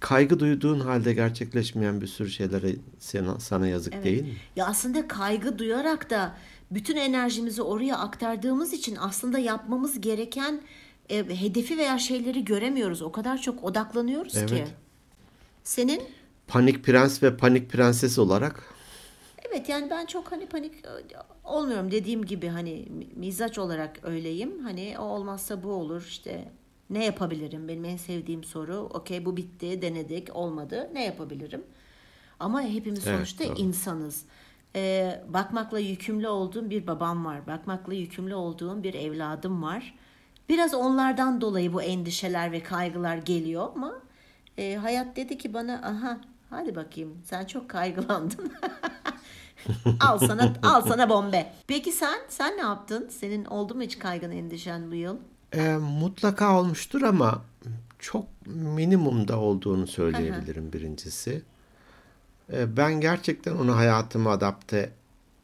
kaygı 0.00 0.40
duyduğun 0.40 0.80
halde 0.80 1.12
gerçekleşmeyen 1.14 2.00
bir 2.00 2.06
sürü 2.06 2.30
şeylere 2.30 2.76
sana, 2.98 3.40
sana 3.40 3.68
yazık 3.68 4.04
değil 4.04 4.22
mi? 4.22 4.36
Ya 4.56 4.66
aslında 4.66 5.08
kaygı 5.08 5.58
duyarak 5.58 6.10
da 6.10 6.36
bütün 6.70 6.96
enerjimizi 6.96 7.62
oraya 7.62 7.98
aktardığımız 7.98 8.72
için 8.72 8.96
aslında 9.00 9.38
yapmamız 9.38 10.00
gereken 10.00 10.60
e, 11.10 11.16
hedefi 11.40 11.78
veya 11.78 11.98
şeyleri 11.98 12.44
göremiyoruz. 12.44 13.02
O 13.02 13.12
kadar 13.12 13.38
çok 13.38 13.64
odaklanıyoruz 13.64 14.32
ki. 14.32 14.40
Evet. 14.50 14.74
Senin 15.64 16.02
Panik 16.46 16.84
prens 16.84 17.22
ve 17.22 17.36
panik 17.36 17.70
prenses 17.70 18.18
olarak 18.18 18.74
evet 19.48 19.68
yani 19.68 19.90
ben 19.90 20.06
çok 20.06 20.32
hani 20.32 20.46
panik 20.48 20.72
olmuyorum 21.44 21.90
dediğim 21.90 22.24
gibi 22.24 22.48
hani 22.48 22.86
mi- 22.90 23.08
mizaç 23.16 23.58
olarak 23.58 24.00
öyleyim. 24.02 24.58
Hani 24.64 24.96
o 24.98 25.02
olmazsa 25.02 25.62
bu 25.62 25.68
olur 25.72 26.02
işte 26.08 26.52
ne 26.90 27.04
yapabilirim? 27.04 27.68
Benim 27.68 27.84
en 27.84 27.96
sevdiğim 27.96 28.44
soru. 28.44 28.76
Okey 28.76 29.24
bu 29.24 29.36
bitti 29.36 29.82
denedik 29.82 30.36
olmadı 30.36 30.90
ne 30.94 31.04
yapabilirim? 31.04 31.64
Ama 32.40 32.62
hepimiz 32.62 33.06
Evet, 33.06 33.06
sonuçta 33.06 33.44
doğru. 33.44 33.54
insanız. 33.56 34.24
e, 34.76 35.24
bakmakla 35.28 35.78
yükümlü 35.78 36.28
olduğum 36.28 36.70
bir 36.70 36.86
babam 36.86 37.24
var. 37.24 37.46
Bakmakla 37.46 37.94
yükümlü 37.94 38.34
olduğum 38.34 38.82
bir 38.82 38.94
evladım 38.94 39.62
var. 39.62 39.94
Biraz 40.48 40.74
onlardan 40.74 41.40
dolayı 41.40 41.72
bu 41.72 41.82
endişeler 41.82 42.52
ve 42.52 42.62
kaygılar 42.62 43.16
geliyor 43.16 43.68
ama 43.76 43.94
e, 44.58 44.74
hayat 44.76 45.16
dedi 45.16 45.38
ki 45.38 45.54
bana 45.54 45.74
aha 45.74 46.20
hadi 46.54 46.76
bakayım 46.76 47.18
sen 47.24 47.44
çok 47.44 47.68
kaygılandın. 47.68 48.52
al 50.00 50.18
sana 50.18 50.52
al 50.62 50.82
sana 50.82 51.08
bombe. 51.08 51.52
Peki 51.66 51.92
sen 51.92 52.18
sen 52.28 52.56
ne 52.56 52.60
yaptın? 52.60 53.08
Senin 53.08 53.44
oldu 53.44 53.74
mu 53.74 53.82
hiç 53.82 53.98
kaygın 53.98 54.30
endişen 54.30 54.90
bu 54.90 54.94
yıl? 54.94 55.16
E, 55.52 55.76
mutlaka 55.76 56.60
olmuştur 56.60 57.02
ama 57.02 57.42
çok 57.98 58.26
minimumda 58.46 59.38
olduğunu 59.38 59.86
söyleyebilirim 59.86 60.72
birincisi. 60.72 61.42
E, 62.52 62.76
ben 62.76 63.00
gerçekten 63.00 63.56
onu 63.56 63.76
hayatıma 63.76 64.30
adapte 64.30 64.92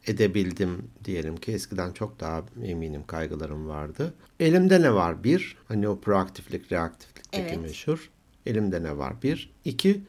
edebildim 0.07 0.91
diyelim 1.05 1.37
ki 1.37 1.51
eskiden 1.51 1.91
çok 1.91 2.19
daha 2.19 2.43
eminim 2.63 3.03
kaygılarım 3.07 3.67
vardı. 3.67 4.13
Elimde 4.39 4.81
ne 4.81 4.93
var? 4.93 5.23
Bir, 5.23 5.57
hani 5.67 5.87
o 5.87 5.99
proaktiflik, 5.99 6.71
reaktiflikteki 6.71 7.43
Evet. 7.55 7.61
meşhur. 7.61 8.09
Elimde 8.45 8.83
ne 8.83 8.97
var? 8.97 9.13
Bir. 9.23 9.53
İki, 9.65 10.01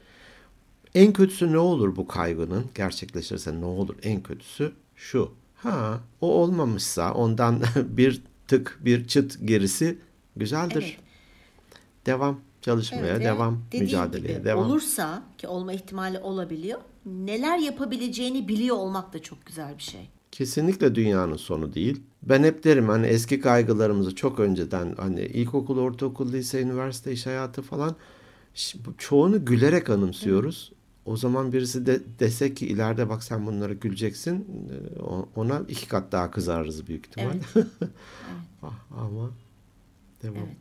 en 0.95 1.13
kötüsü 1.13 1.53
ne 1.53 1.59
olur 1.59 1.97
bu 1.97 2.07
kaygının 2.07 2.67
gerçekleşirse 2.75 3.61
ne 3.61 3.65
olur? 3.65 3.97
En 4.03 4.23
kötüsü 4.23 4.73
şu. 4.97 5.33
Ha, 5.55 6.01
o 6.21 6.27
olmamışsa 6.27 7.15
ondan 7.15 7.63
bir 7.77 8.23
tık 8.49 8.79
bir 8.81 9.07
çıt 9.09 9.39
gerisi 9.45 9.99
güzeldir. 10.37 10.83
Evet. 10.83 10.99
Devam 12.07 12.41
çalışmaya, 12.63 13.07
Evet 13.07 13.21
ve 13.21 13.25
devam 13.25 13.63
mücadeleye, 13.73 14.35
gibi 14.35 14.45
devam. 14.45 14.67
Olursa 14.67 15.23
ki 15.39 15.49
olma 15.49 15.73
ihtimali 15.73 16.19
olabiliyor. 16.19 16.81
Neler 17.07 17.59
yapabileceğini 17.59 18.49
biliyor 18.49 18.77
olmak 18.77 19.13
da 19.13 19.23
çok 19.23 19.47
güzel 19.47 19.79
bir 19.79 19.83
şey. 19.83 20.09
Kesinlikle 20.33 20.95
dünyanın 20.95 21.37
sonu 21.37 21.75
değil. 21.75 22.03
Ben 22.23 22.43
hep 22.43 22.65
derim 22.65 22.89
hani 22.89 23.07
eski 23.07 23.41
kaygılarımızı 23.41 24.15
çok 24.15 24.41
önceden 24.41 24.95
hani 24.97 25.21
ilkokul, 25.21 25.79
ortaokul, 25.79 26.33
lise, 26.33 26.61
üniversite, 26.61 27.13
iş 27.13 27.27
hayatı 27.27 27.63
falan 27.63 27.97
çoğunu 28.99 29.45
gülerek 29.45 29.91
anımsıyoruz. 29.91 30.73
O 31.05 31.17
zaman 31.17 31.53
birisi 31.53 31.87
de 31.87 32.01
dese 32.19 32.55
ki 32.55 32.67
ileride 32.67 33.09
bak 33.09 33.23
sen 33.25 33.47
bunlara 33.47 33.73
güleceksin 33.73 34.47
e, 34.71 35.03
ona 35.37 35.61
iki 35.69 35.89
kat 35.89 36.13
daha 36.13 36.31
kızarız 36.31 36.87
büyük 36.87 37.07
ihtimal. 37.07 37.35
Ah, 38.63 38.73
Ama 38.91 39.31
devam. 40.23 40.37
Evet. 40.37 40.57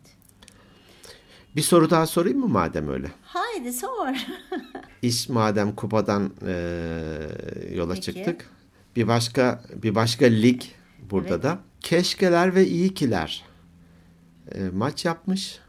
Bir 1.56 1.62
soru 1.62 1.90
daha 1.90 2.08
sorayım 2.08 2.40
mı 2.40 2.48
madem 2.48 2.90
öyle? 2.90 3.12
Haydi 3.24 3.74
sor. 3.74 4.08
İş 5.02 5.30
madem 5.30 5.76
kupadan 5.76 6.32
e, 6.48 6.54
yola 7.76 7.94
Peki. 7.94 8.02
çıktık. 8.06 8.50
Bir 8.96 9.08
başka 9.08 9.64
bir 9.84 9.96
başka 9.96 10.26
lig 10.26 10.62
burada 11.12 11.30
Evet. 11.34 11.44
da. 11.44 11.60
Keşkeler 11.82 12.56
ve 12.56 12.68
iyikiler 12.68 13.44
e, 14.56 14.70
maç 14.74 15.06
yapmış. 15.06 15.60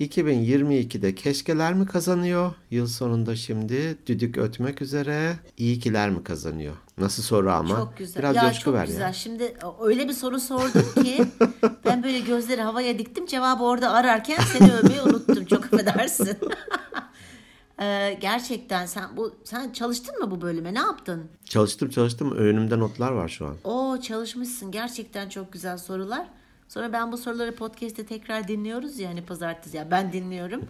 2022'de 0.00 1.14
keşkeler 1.14 1.74
mi 1.74 1.86
kazanıyor? 1.86 2.52
Yıl 2.70 2.86
sonunda 2.86 3.36
şimdi 3.36 3.98
düdük 4.06 4.38
ötmek 4.38 4.82
üzere. 4.82 5.36
İyikiler 5.56 6.10
mi 6.10 6.24
kazanıyor? 6.24 6.74
Nasıl 6.98 7.22
soru 7.22 7.50
ama? 7.50 7.76
Çok 7.76 7.96
güzel. 7.98 8.22
Biraz 8.22 8.36
ya 8.36 8.42
coşku 8.42 8.64
çok 8.64 8.74
ver 8.74 8.86
güzel. 8.86 9.00
ya. 9.00 9.12
Şimdi 9.12 9.54
öyle 9.80 10.08
bir 10.08 10.12
soru 10.12 10.40
sordun 10.40 11.02
ki 11.02 11.24
ben 11.84 12.02
böyle 12.02 12.20
gözleri 12.20 12.62
havaya 12.62 12.98
diktim. 12.98 13.26
Cevabı 13.26 13.64
orada 13.64 13.90
ararken 13.92 14.38
seni 14.40 14.72
övmeyi 14.72 15.02
unuttum. 15.02 15.44
Çok 15.44 15.64
affedersin. 15.64 16.38
Ee, 17.80 18.18
gerçekten 18.20 18.86
sen 18.86 19.16
bu 19.16 19.34
sen 19.44 19.72
çalıştın 19.72 20.18
mı 20.18 20.30
bu 20.30 20.40
bölüme? 20.40 20.74
Ne 20.74 20.78
yaptın? 20.78 21.28
Çalıştım 21.44 21.90
çalıştım. 21.90 22.32
Önümde 22.32 22.78
notlar 22.78 23.12
var 23.12 23.28
şu 23.28 23.46
an. 23.46 23.56
Oo 23.64 24.00
çalışmışsın. 24.00 24.70
Gerçekten 24.70 25.28
çok 25.28 25.52
güzel 25.52 25.78
sorular. 25.78 26.26
Sonra 26.68 26.92
ben 26.92 27.12
bu 27.12 27.16
soruları 27.16 27.54
podcast'te 27.54 28.06
tekrar 28.06 28.48
dinliyoruz 28.48 28.98
ya 28.98 29.10
hani 29.10 29.24
pazartesi. 29.24 29.76
Ya 29.76 29.90
ben 29.90 30.12
dinliyorum. 30.12 30.64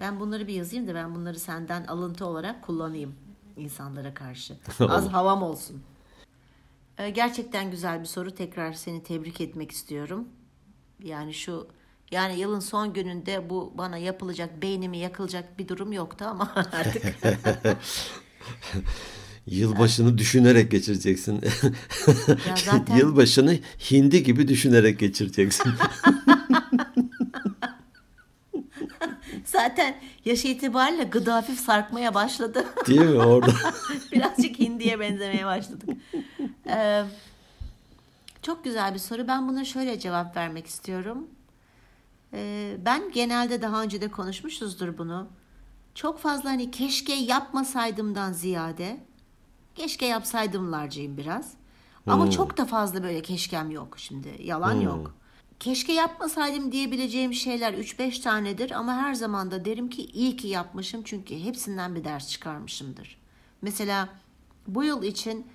Ben 0.00 0.20
bunları 0.20 0.46
bir 0.46 0.54
yazayım 0.54 0.88
da 0.88 0.94
ben 0.94 1.14
bunları 1.14 1.38
senden 1.38 1.86
alıntı 1.86 2.26
olarak 2.26 2.62
kullanayım 2.62 3.14
insanlara 3.56 4.14
karşı. 4.14 4.56
Az 4.88 5.08
havam 5.08 5.42
olsun. 5.42 5.82
Ee, 6.98 7.10
gerçekten 7.10 7.70
güzel 7.70 8.00
bir 8.00 8.06
soru. 8.06 8.34
Tekrar 8.34 8.72
seni 8.72 9.02
tebrik 9.02 9.40
etmek 9.40 9.70
istiyorum. 9.70 10.28
Yani 11.02 11.34
şu 11.34 11.68
yani 12.10 12.38
yılın 12.38 12.60
son 12.60 12.92
gününde 12.92 13.50
bu 13.50 13.72
bana 13.78 13.96
yapılacak, 13.96 14.62
beynimi 14.62 14.98
yakılacak 14.98 15.58
bir 15.58 15.68
durum 15.68 15.92
yoktu 15.92 16.24
ama 16.28 16.52
artık 16.72 17.04
Yılbaşını 19.46 20.18
düşünerek 20.18 20.70
geçireceksin. 20.70 21.34
Ya 22.48 22.56
zaten- 22.64 22.96
Yılbaşını 22.96 23.58
hindi 23.90 24.22
gibi 24.22 24.48
düşünerek 24.48 24.98
geçireceksin. 24.98 25.72
zaten 29.44 29.94
yaş 30.24 30.44
itibariyle 30.44 31.04
gıda 31.04 31.34
hafif 31.34 31.60
sarkmaya 31.60 32.14
başladı. 32.14 32.64
Değil 32.86 33.00
mi 33.00 33.18
orada? 33.18 33.52
Birazcık 34.12 34.58
hindiye 34.58 35.00
benzemeye 35.00 35.46
başladık. 35.46 35.88
Ee, 36.68 37.02
çok 38.42 38.64
güzel 38.64 38.94
bir 38.94 38.98
soru. 38.98 39.28
Ben 39.28 39.48
buna 39.48 39.64
şöyle 39.64 39.98
cevap 39.98 40.36
vermek 40.36 40.66
istiyorum. 40.66 41.26
Ee, 42.32 42.76
ben 42.84 43.12
genelde 43.12 43.62
daha 43.62 43.82
önce 43.82 44.00
de 44.00 44.08
konuşmuşuzdur 44.08 44.98
bunu. 44.98 45.26
Çok 45.94 46.18
fazla 46.18 46.50
hani 46.50 46.70
keşke 46.70 47.12
yapmasaydımdan 47.14 48.32
ziyade 48.32 48.96
keşke 49.74 50.06
yapsaydımlarcıyım 50.06 51.16
biraz. 51.16 51.54
Ama 52.06 52.30
çok 52.30 52.56
da 52.58 52.64
fazla 52.64 53.02
böyle 53.02 53.22
keşkem 53.22 53.70
yok 53.70 53.94
şimdi. 53.98 54.28
Yalan 54.42 54.80
yok. 54.80 55.14
Keşke 55.60 55.92
yapmasaydım 55.92 56.72
diyebileceğim 56.72 57.34
şeyler 57.34 57.74
3-5 57.74 58.22
tanedir 58.22 58.70
ama 58.70 58.94
her 58.96 59.14
zaman 59.14 59.50
da 59.50 59.64
derim 59.64 59.90
ki 59.90 60.04
iyi 60.04 60.36
ki 60.36 60.48
yapmışım 60.48 61.02
çünkü 61.04 61.38
hepsinden 61.38 61.94
bir 61.94 62.04
ders 62.04 62.28
çıkarmışımdır. 62.30 63.18
Mesela 63.62 64.08
bu 64.68 64.84
yıl 64.84 65.02
için 65.02 65.46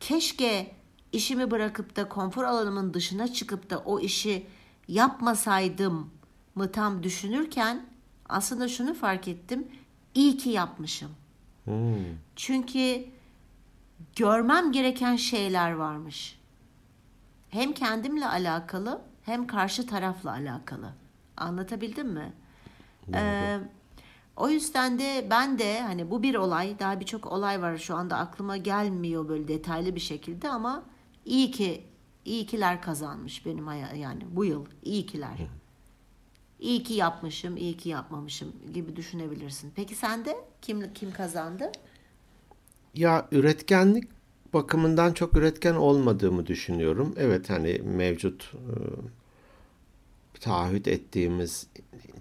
keşke 0.00 0.74
işimi 1.12 1.50
bırakıp 1.50 1.96
da 1.96 2.08
konfor 2.08 2.44
alanımın 2.44 2.94
dışına 2.94 3.32
çıkıp 3.32 3.70
da 3.70 3.78
o 3.78 4.00
işi 4.00 4.46
yapmasaydım 4.88 6.10
mı 6.54 6.72
tam 6.72 7.02
düşünürken 7.02 7.86
aslında 8.28 8.68
şunu 8.68 8.94
fark 8.94 9.28
ettim. 9.28 9.68
İyi 10.14 10.36
ki 10.36 10.50
yapmışım. 10.50 11.10
Çünkü 12.36 13.04
görmem 14.16 14.72
gereken 14.72 15.16
şeyler 15.16 15.72
varmış. 15.72 16.38
Hem 17.50 17.72
kendimle 17.72 18.26
alakalı 18.26 19.00
hem 19.24 19.46
karşı 19.46 19.86
tarafla 19.86 20.30
alakalı. 20.30 20.92
Anlatabildim 21.36 22.08
mi? 22.08 22.32
Ee, 23.14 23.58
o 24.36 24.48
yüzden 24.48 24.98
de 24.98 25.26
ben 25.30 25.58
de 25.58 25.80
hani 25.80 26.10
bu 26.10 26.22
bir 26.22 26.34
olay, 26.34 26.78
daha 26.78 27.00
birçok 27.00 27.26
olay 27.26 27.62
var 27.62 27.78
şu 27.78 27.94
anda 27.94 28.16
aklıma 28.16 28.56
gelmiyor 28.56 29.28
böyle 29.28 29.48
detaylı 29.48 29.94
bir 29.94 30.00
şekilde 30.00 30.48
ama 30.48 30.82
iyi 31.24 31.50
ki 31.50 31.84
iyi 32.24 32.46
kiler 32.46 32.82
kazanmış 32.82 33.46
benim 33.46 33.68
yani 33.96 34.26
bu 34.30 34.44
yıl 34.44 34.66
iyi 34.82 35.06
kiler. 35.06 35.36
İyi 36.60 36.82
ki 36.82 36.94
yapmışım, 36.94 37.56
iyi 37.56 37.76
ki 37.76 37.88
yapmamışım 37.88 38.52
gibi 38.74 38.96
düşünebilirsin. 38.96 39.72
Peki 39.76 39.94
sen 39.94 40.24
de 40.24 40.36
kim 40.62 40.92
kim 40.92 41.12
kazandı? 41.12 41.72
Ya 42.98 43.28
üretkenlik 43.32 44.04
bakımından 44.54 45.12
çok 45.12 45.36
üretken 45.36 45.74
olmadığımı 45.74 46.46
düşünüyorum. 46.46 47.14
Evet 47.18 47.50
hani 47.50 47.80
mevcut 47.84 48.52
e, 48.54 48.74
taahhüt 50.40 50.88
ettiğimiz 50.88 51.66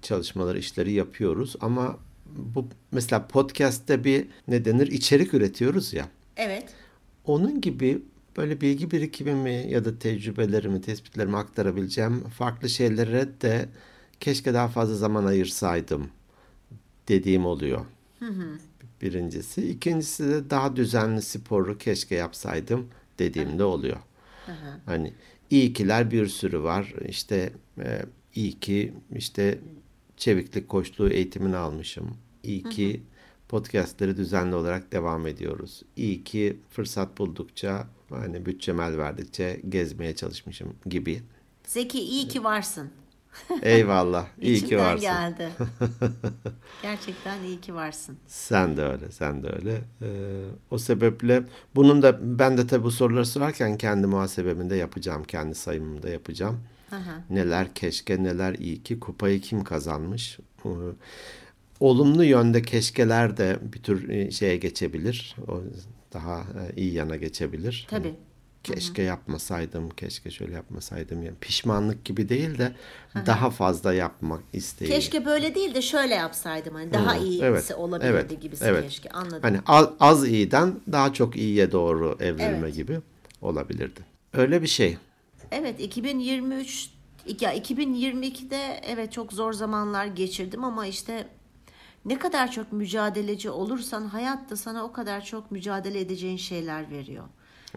çalışmaları, 0.01 0.59
işleri 0.59 0.91
yapıyoruz 0.91 1.55
ama 1.61 1.97
bu 2.25 2.67
mesela 2.91 3.27
podcast'te 3.27 4.03
bir 4.03 4.27
ne 4.47 4.65
denir 4.65 4.87
içerik 4.87 5.33
üretiyoruz 5.33 5.93
ya. 5.93 6.09
Evet. 6.35 6.65
Onun 7.25 7.61
gibi 7.61 8.01
böyle 8.37 8.61
bilgi 8.61 8.91
birikimimi 8.91 9.65
ya 9.69 9.85
da 9.85 9.99
tecrübelerimi, 9.99 10.81
tespitlerimi 10.81 11.37
aktarabileceğim 11.37 12.19
farklı 12.19 12.69
şeylere 12.69 13.29
de 13.41 13.69
keşke 14.19 14.53
daha 14.53 14.67
fazla 14.67 14.95
zaman 14.95 15.25
ayırsaydım 15.25 16.09
dediğim 17.07 17.45
oluyor. 17.45 17.85
Birincisi. 19.01 19.69
İkincisi 19.69 20.23
de 20.29 20.49
daha 20.49 20.75
düzenli 20.75 21.21
sporu 21.21 21.77
keşke 21.77 22.15
yapsaydım 22.15 22.87
dediğim 23.19 23.59
de 23.59 23.63
oluyor. 23.63 23.97
Hani 24.85 25.13
iyi 25.49 25.73
kiler 25.73 26.11
bir 26.11 26.27
sürü 26.27 26.63
var. 26.63 26.93
İşte 27.07 27.53
e, 27.79 28.01
iyi 28.35 28.59
ki 28.59 28.93
işte 29.15 29.59
çeviklik 30.17 30.69
koçluğu 30.69 31.09
eğitimini 31.09 31.57
almışım. 31.57 32.17
İyi 32.43 32.63
ki 32.63 33.01
podcastleri 33.49 34.17
düzenli 34.17 34.55
olarak 34.55 34.91
devam 34.91 35.27
ediyoruz. 35.27 35.81
İyi 35.95 36.23
ki 36.23 36.57
fırsat 36.69 37.17
buldukça 37.17 37.87
hani 38.09 38.45
bütçem 38.45 38.79
el 38.79 38.97
verdikçe 38.97 39.61
gezmeye 39.69 40.15
çalışmışım 40.15 40.75
gibi. 40.85 41.21
Zeki 41.63 41.99
iyi 41.99 42.27
ki 42.27 42.43
varsın. 42.43 42.89
Eyvallah. 43.61 44.25
İyi 44.41 44.65
ki 44.65 44.77
varsın. 44.77 45.01
geldi. 45.01 45.49
Gerçekten 46.81 47.43
iyi 47.43 47.61
ki 47.61 47.75
varsın. 47.75 48.17
Sen 48.27 48.77
de 48.77 48.83
öyle, 48.83 49.11
sen 49.11 49.43
de 49.43 49.47
öyle. 49.49 49.81
Ee, 50.01 50.07
o 50.71 50.77
sebeple 50.77 51.43
bunun 51.75 52.01
da 52.01 52.39
ben 52.39 52.57
de 52.57 52.67
tabii 52.67 52.83
bu 52.83 52.91
soruları 52.91 53.25
sorarken 53.25 53.77
kendi 53.77 54.07
muhasebeminde 54.07 54.75
yapacağım, 54.75 55.23
kendi 55.23 55.55
sayımımda 55.55 56.09
yapacağım. 56.09 56.59
Aha. 56.91 57.23
Neler 57.29 57.73
keşke, 57.73 58.23
neler 58.23 58.53
iyi 58.53 58.83
ki, 58.83 58.99
kupayı 58.99 59.41
kim 59.41 59.63
kazanmış? 59.63 60.39
Ee, 60.65 60.69
olumlu 61.79 62.23
yönde 62.23 62.61
keşkeler 62.61 63.37
de 63.37 63.59
bir 63.73 63.79
tür 63.83 64.09
e, 64.09 64.31
şeye 64.31 64.57
geçebilir. 64.57 65.35
O 65.47 65.61
daha 66.13 66.39
e, 66.39 66.75
iyi 66.75 66.93
yana 66.93 67.15
geçebilir. 67.15 67.87
Tabii. 67.89 68.15
Keşke 68.73 69.01
yapmasaydım, 69.01 69.89
keşke 69.89 70.31
şöyle 70.31 70.53
yapmasaydım. 70.53 71.23
Yani 71.23 71.35
pişmanlık 71.41 72.05
gibi 72.05 72.29
değil 72.29 72.57
de 72.57 72.71
daha 73.25 73.49
fazla 73.49 73.93
yapmak 73.93 74.41
isteği. 74.53 74.87
Keşke 74.87 75.25
böyle 75.25 75.55
değil 75.55 75.75
de 75.75 75.81
şöyle 75.81 76.15
yapsaydım. 76.15 76.73
Hani 76.73 76.93
daha 76.93 77.15
iyisi 77.15 77.45
evet, 77.45 77.71
olabilirdi 77.77 78.27
evet, 78.29 78.41
gibisi 78.41 78.65
evet. 78.65 78.83
keşke. 78.83 79.09
Anladım. 79.09 79.39
Hani 79.41 79.59
az, 79.65 79.89
az 79.99 80.27
iyiden 80.27 80.75
daha 80.91 81.13
çok 81.13 81.35
iyiye 81.35 81.71
doğru 81.71 82.17
evrilme 82.19 82.57
Evet. 82.57 82.75
gibi 82.75 82.99
olabilirdi. 83.41 83.99
Öyle 84.33 84.61
bir 84.61 84.67
şey. 84.67 84.97
Evet 85.51 85.79
2023 85.79 86.89
ya 87.41 87.57
2022'de 87.57 88.81
evet 88.87 89.11
çok 89.11 89.33
zor 89.33 89.53
zamanlar 89.53 90.05
geçirdim 90.05 90.63
ama 90.63 90.87
işte 90.87 91.27
ne 92.05 92.19
kadar 92.19 92.51
çok 92.51 92.71
mücadeleci 92.71 93.49
olursan 93.49 94.07
hayat 94.07 94.49
da 94.49 94.55
sana 94.55 94.83
o 94.83 94.91
kadar 94.91 95.25
çok 95.25 95.51
mücadele 95.51 95.99
edeceğin 95.99 96.37
şeyler 96.37 96.91
veriyor. 96.91 97.23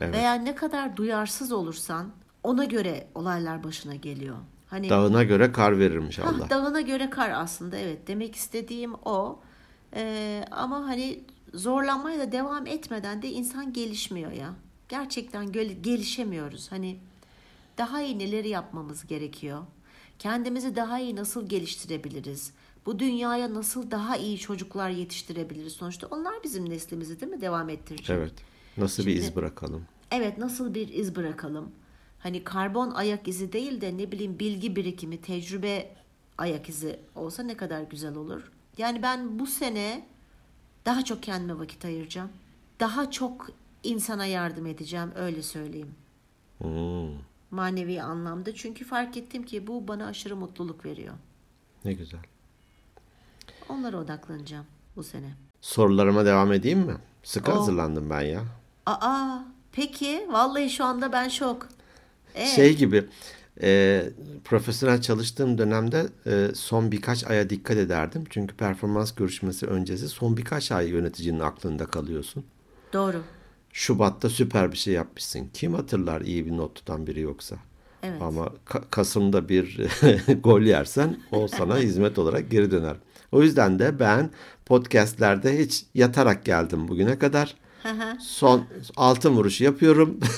Evet. 0.00 0.14
Veya 0.14 0.35
ne 0.35 0.54
kadar 0.54 0.97
duyarsız 0.97 1.52
olursan 1.52 2.11
ona 2.44 2.64
göre 2.64 3.06
olaylar 3.14 3.64
başına 3.64 3.94
geliyor. 3.94 4.37
Hani 4.66 4.88
Dağına 4.90 5.25
göre 5.25 5.52
kar 5.52 5.78
verirmiş 5.78 6.18
Hah, 6.18 6.28
Allah. 6.28 6.50
dağına 6.50 6.80
göre 6.80 7.11
kar 7.11 7.30
aslında 7.30 7.76
evet 7.76 8.06
demek 8.09 8.37
istediğim 8.37 8.94
o. 8.94 9.40
Ee, 9.94 10.44
ama 10.50 10.87
hani 10.87 11.20
zorlanmaya 11.54 12.18
da 12.18 12.32
devam 12.32 12.66
etmeden 12.66 13.23
de 13.23 13.28
insan 13.30 13.73
gelişmiyor 13.73 14.32
ya. 14.32 14.54
Gerçekten 14.88 15.52
gel- 15.52 15.82
gelişemiyoruz. 15.82 16.73
Hani 16.73 16.99
daha 17.78 18.02
iyi 18.02 18.18
neleri 18.18 18.49
yapmamız 18.49 19.06
gerekiyor? 19.06 19.62
Kendimizi 20.18 20.76
daha 20.76 20.99
iyi 20.99 21.16
nasıl 21.16 21.49
geliştirebiliriz? 21.49 22.52
Bu 22.87 22.99
dünyaya 22.99 23.54
nasıl 23.54 23.90
daha 23.90 24.16
iyi 24.16 24.38
çocuklar 24.38 24.90
yetiştirebiliriz? 24.90 25.73
Sonuçta 25.73 26.06
onlar 26.06 26.35
bizim 26.44 26.70
neslimizi 26.70 27.20
değil 27.20 27.32
mi 27.32 27.40
devam 27.40 27.68
ettirecek? 27.68 28.11
Evet. 28.11 28.32
Nasıl 28.77 29.07
bir 29.07 29.12
Şimdi- 29.12 29.27
iz 29.27 29.37
bırakalım? 29.37 29.85
Evet 30.11 30.39
nasıl 30.39 30.75
bir 30.75 30.89
iz 30.89 31.17
bırakalım? 31.17 31.71
Hani 32.19 32.45
karbon 32.45 32.91
ayak 32.91 33.29
izi 33.29 33.53
değil 33.53 33.81
de 33.81 33.97
ne 33.99 34.12
bileyim 34.12 34.39
bilgi 34.39 34.77
birikimi, 34.77 35.21
tecrübe 35.21 35.91
ayak 36.39 36.69
izi 36.69 37.00
olsa 37.15 37.43
ne 37.43 37.57
kadar 37.57 37.83
güzel 37.83 38.15
olur. 38.15 38.53
Yani 38.79 39.03
ben 39.03 39.39
bu 39.39 39.47
sene 39.47 40.07
daha 40.87 41.05
çok 41.05 41.23
kendime 41.23 41.59
vakit 41.59 41.85
ayıracağım. 41.85 42.29
Daha 42.81 43.11
çok 43.11 43.50
insana 43.83 44.27
yardım 44.27 44.67
edeceğim 44.67 45.11
öyle 45.17 45.43
söyleyeyim. 45.43 45.95
Hmm, 46.59 47.11
Manevi 47.50 48.03
anlamda. 48.03 48.55
Çünkü 48.55 48.85
fark 48.85 49.17
ettim 49.17 49.43
ki 49.43 49.67
bu 49.67 49.89
bana 49.89 50.07
aşırı 50.07 50.37
mutluluk 50.37 50.85
veriyor. 50.85 51.15
ne 51.85 51.93
güzel. 51.93 52.21
Onlara 53.69 53.97
odaklanacağım 53.99 54.67
bu 54.97 55.03
sene. 55.03 55.31
Sorularıma 55.61 56.25
devam 56.27 56.53
edeyim 56.53 56.79
mi? 56.79 56.97
Sıkı 57.23 57.53
Oh. 57.53 57.57
hazırlandım 57.57 58.11
ben 58.11 58.21
ya. 58.21 58.45
Aa 59.00 59.38
peki 59.73 60.26
vallahi 60.30 60.70
şu 60.70 60.85
anda 60.85 61.12
ben 61.12 61.28
şok. 61.28 61.68
Ee, 62.35 62.47
Şey 62.47 62.76
gibi 62.76 63.04
e, 63.62 64.02
profesyonel 64.44 65.00
çalıştığım 65.00 65.59
dönemde 65.59 66.06
e, 66.26 66.49
son 66.54 66.92
birkaç 66.92 67.25
aya 67.25 67.50
dikkat 67.50 67.76
ederdim. 67.76 68.25
Çünkü 68.30 68.56
performans 68.56 69.14
görüşmesi 69.14 69.66
öncesi 69.66 70.09
son 70.09 70.37
birkaç 70.37 70.73
ay 70.73 70.88
yöneticinin 70.88 71.40
aklında 71.40 71.87
kalıyorsun. 71.87 72.45
doğru. 72.93 73.23
Şubat'ta 73.73 74.28
süper 74.28 74.73
bir 74.73 74.76
şey 74.76 74.95
yapmışsın. 74.95 75.50
Kim 75.54 75.75
hatırlar 75.75 76.21
iyi 76.21 76.47
bir 76.47 76.56
not 76.56 76.75
tutan 76.75 77.06
biri 77.06 77.21
yoksa? 77.21 77.56
Evet. 78.02 78.23
Ama 78.23 78.52
Ka- 78.67 78.82
Kasım'da 78.91 79.49
bir 79.49 79.80
gol 80.43 80.60
yersen 80.60 81.17
o 81.32 81.49
sana 81.49 81.78
hizmet 81.78 82.19
olarak 82.19 82.50
geri 82.50 82.71
döner. 82.71 82.97
O 83.32 83.43
yüzden 83.43 83.78
de 83.78 84.00
ben 84.00 84.30
podcastlerde 84.67 85.58
hiç 85.58 85.84
yatarak 85.95 86.45
geldim 86.45 86.88
bugüne 86.88 87.19
kadar. 87.19 87.54
Son 88.21 88.64
altın 88.97 89.30
vuruşu 89.30 89.64
yapıyorum. 89.64 90.21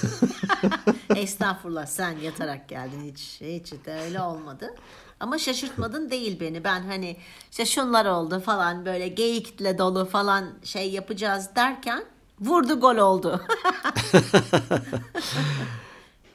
Estağfurullah 1.17 1.87
sen 1.87 2.19
yatarak 2.19 2.69
geldin 2.69 3.13
hiç 3.13 3.41
hiç 3.41 3.73
de 3.87 4.01
öyle 4.05 4.21
olmadı. 4.21 4.75
Ama 5.21 5.39
şaşırtmadın 5.39 6.11
değil 6.11 6.41
beni. 6.41 6.65
Ben 6.65 6.83
hani 6.83 7.17
işte 7.51 7.67
şunlar 7.67 8.07
oldu 8.07 8.41
falan 8.41 8.87
böyle 8.87 9.09
geyikle 9.09 9.79
dolu 9.79 10.05
falan 10.05 10.51
şey 10.65 10.91
yapacağız 10.91 11.49
derken 11.57 12.05
vurdu 12.41 12.81
gol 12.81 12.97
oldu. 12.97 13.41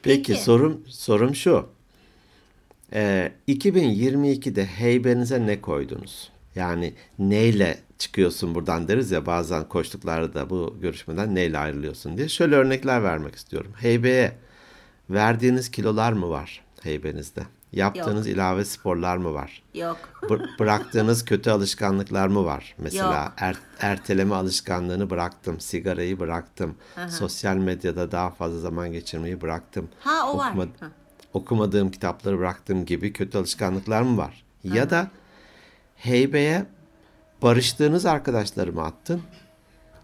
Peki, 0.02 0.32
Peki. 0.32 0.42
sorum 0.42 0.84
sorum 0.88 1.34
şu. 1.34 1.66
Ee, 2.92 3.32
2022'de 3.48 4.66
heybenize 4.66 5.46
ne 5.46 5.60
koydunuz? 5.60 6.30
Yani 6.54 6.94
neyle 7.18 7.78
çıkıyorsun 7.98 8.54
buradan 8.54 8.88
deriz 8.88 9.10
ya 9.10 9.26
bazen 9.26 9.68
koştuklarda 9.68 10.50
bu 10.50 10.76
görüşmeden 10.80 11.34
neyle 11.34 11.58
ayrılıyorsun 11.58 12.16
diye. 12.16 12.28
Şöyle 12.28 12.56
örnekler 12.56 13.02
vermek 13.02 13.34
istiyorum. 13.34 13.72
Heybeye 13.76 14.36
verdiğiniz 15.10 15.70
kilolar 15.70 16.12
mı 16.12 16.30
var 16.30 16.60
heybenizde? 16.82 17.40
Yaptığınız 17.72 18.26
ilave 18.26 18.64
sporlar 18.64 19.16
mı 19.16 19.34
var? 19.34 19.62
Yok. 19.74 19.96
Bı- 20.22 20.58
bıraktığınız 20.58 21.24
kötü 21.24 21.50
alışkanlıklar 21.50 22.28
mı 22.28 22.44
var? 22.44 22.74
Mesela 22.78 23.22
Yok. 23.24 23.32
er- 23.36 23.58
erteleme 23.80 24.34
alışkanlığını 24.34 25.10
bıraktım, 25.10 25.60
sigarayı 25.60 26.20
bıraktım, 26.20 26.74
sosyal 27.08 27.56
medyada 27.56 28.12
daha 28.12 28.30
fazla 28.30 28.58
zaman 28.58 28.92
geçirmeyi 28.92 29.40
bıraktım. 29.40 29.88
Ha, 30.00 30.32
o 30.32 30.38
var. 30.38 30.50
Okuma- 30.52 30.66
Ha. 30.80 30.90
Okumadığım 31.32 31.90
kitapları 31.90 32.38
bıraktığım 32.38 32.84
gibi 32.84 33.12
kötü 33.12 33.38
alışkanlıklar 33.38 34.02
mı 34.02 34.16
var? 34.16 34.44
Ya 34.64 34.90
da 34.90 35.10
heybeye 35.98 36.66
barıştığınız 37.42 38.06
arkadaşları 38.06 38.72
mı 38.72 38.82
attın? 38.82 39.22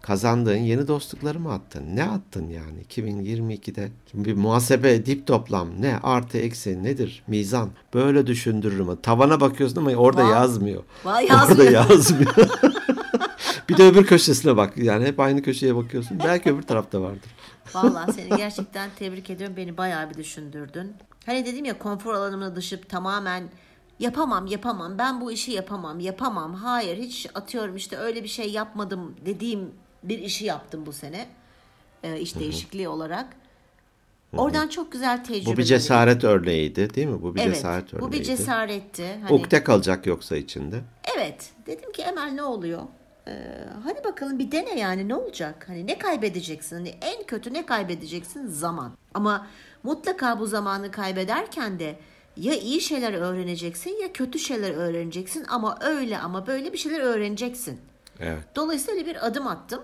Kazandığın 0.01 0.55
yeni 0.57 0.87
dostlukları 0.87 1.39
mı 1.39 1.53
attın? 1.53 1.95
Ne 1.95 2.03
attın 2.03 2.49
yani 2.49 2.83
2022'de? 2.89 3.91
Şimdi 4.11 4.25
bir 4.29 4.33
muhasebe 4.33 5.05
dip 5.05 5.27
toplam 5.27 5.81
ne? 5.81 5.99
Artı 6.03 6.37
eksi 6.37 6.83
nedir? 6.83 7.23
Mizan. 7.27 7.69
Böyle 7.93 8.27
düşündürürüm. 8.27 8.95
Tavana 8.95 9.39
bakıyorsun 9.41 9.77
ama 9.77 9.91
orada 9.91 10.23
Vay. 10.23 10.31
yazmıyor. 10.31 10.83
Vay, 11.05 11.25
Orada 11.25 11.63
yazmıyor. 11.63 11.71
yazmıyor. 11.71 12.35
bir 13.69 13.77
de 13.77 13.83
öbür 13.83 14.05
köşesine 14.05 14.57
bak. 14.57 14.77
Yani 14.77 15.05
hep 15.05 15.19
aynı 15.19 15.41
köşeye 15.41 15.75
bakıyorsun. 15.75 16.19
Belki 16.23 16.53
öbür 16.53 16.61
tarafta 16.61 17.01
vardır. 17.01 17.29
Vallahi 17.73 18.13
seni 18.13 18.29
gerçekten 18.37 18.89
tebrik 18.99 19.29
ediyorum. 19.29 19.57
Beni 19.57 19.77
bayağı 19.77 20.09
bir 20.09 20.15
düşündürdün. 20.15 20.93
Hani 21.25 21.45
dedim 21.45 21.65
ya 21.65 21.77
konfor 21.77 22.13
alanımına 22.13 22.55
dışıp 22.55 22.89
tamamen 22.89 23.43
yapamam 23.99 24.47
yapamam 24.47 24.97
ben 24.97 25.21
bu 25.21 25.31
işi 25.31 25.51
yapamam 25.51 25.99
yapamam 25.99 26.53
hayır 26.53 26.97
hiç 26.97 27.27
atıyorum 27.35 27.75
işte 27.75 27.97
öyle 27.97 28.23
bir 28.23 28.27
şey 28.27 28.51
yapmadım 28.51 29.15
dediğim 29.25 29.71
bir 30.03 30.19
işi 30.19 30.45
yaptım 30.45 30.85
bu 30.85 30.93
sene 30.93 31.27
Ee, 32.03 32.19
iş 32.19 32.39
değişikliği 32.39 32.87
olarak. 32.89 33.27
Oradan 34.37 34.67
çok 34.67 34.91
güzel 34.91 35.23
tecrübeler. 35.23 35.53
Bu 35.53 35.57
bir 35.57 35.63
cesaret 35.63 36.23
örneğiydi 36.23 36.93
değil 36.93 37.07
mi? 37.07 37.21
Bu 37.21 37.35
bir 37.35 37.41
Evet, 37.41 37.55
cesaret 37.55 37.93
örneğiydi. 37.93 38.01
bu 38.07 38.11
bir 38.11 38.23
cesaretti. 38.23 39.19
Hani, 39.23 39.33
Ukde 39.33 39.63
kalacak 39.63 40.05
yoksa 40.07 40.37
içinde. 40.37 40.81
Evet. 41.17 41.49
Dedim 41.67 41.91
ki 41.91 42.01
Emel 42.01 42.31
ne 42.31 42.43
oluyor? 42.43 42.81
Ee, 43.27 43.65
hadi 43.83 44.03
bakalım 44.03 44.39
bir 44.39 44.51
dene 44.51 44.79
yani 44.79 45.07
ne 45.09 45.15
olacak? 45.15 45.65
Hani 45.67 45.87
ne 45.87 45.97
kaybedeceksin? 45.97 46.75
Hani 46.75 46.89
en 47.01 47.23
kötü 47.23 47.53
ne 47.53 47.65
kaybedeceksin? 47.65 48.47
Zaman. 48.47 48.91
Ama 49.13 49.47
mutlaka 49.83 50.39
bu 50.39 50.47
zamanı 50.47 50.91
kaybederken 50.91 51.79
de 51.79 51.99
ya 52.37 52.55
iyi 52.55 52.81
şeyler 52.81 53.13
öğreneceksin 53.13 54.01
ya 54.01 54.13
kötü 54.13 54.39
şeyler 54.39 54.71
öğreneceksin 54.73 55.45
ama 55.49 55.77
öyle 55.81 56.17
ama 56.17 56.47
böyle 56.47 56.73
bir 56.73 56.77
şeyler 56.77 56.99
öğreneceksin. 56.99 57.81
Evet. 58.19 58.43
Dolayısıyla 58.55 58.93
öyle 58.93 59.05
bir 59.05 59.27
adım 59.27 59.47
attım. 59.47 59.83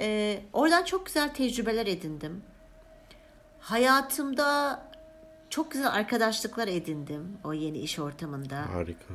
Ee, 0.00 0.42
oradan 0.52 0.84
çok 0.84 1.06
güzel 1.06 1.34
tecrübeler 1.34 1.86
edindim. 1.86 2.42
Hayatımda 3.60 4.82
çok 5.50 5.70
güzel 5.70 5.88
arkadaşlıklar 5.88 6.68
edindim 6.68 7.38
o 7.44 7.52
yeni 7.52 7.78
iş 7.78 7.98
ortamında. 7.98 8.74
Harika. 8.74 9.14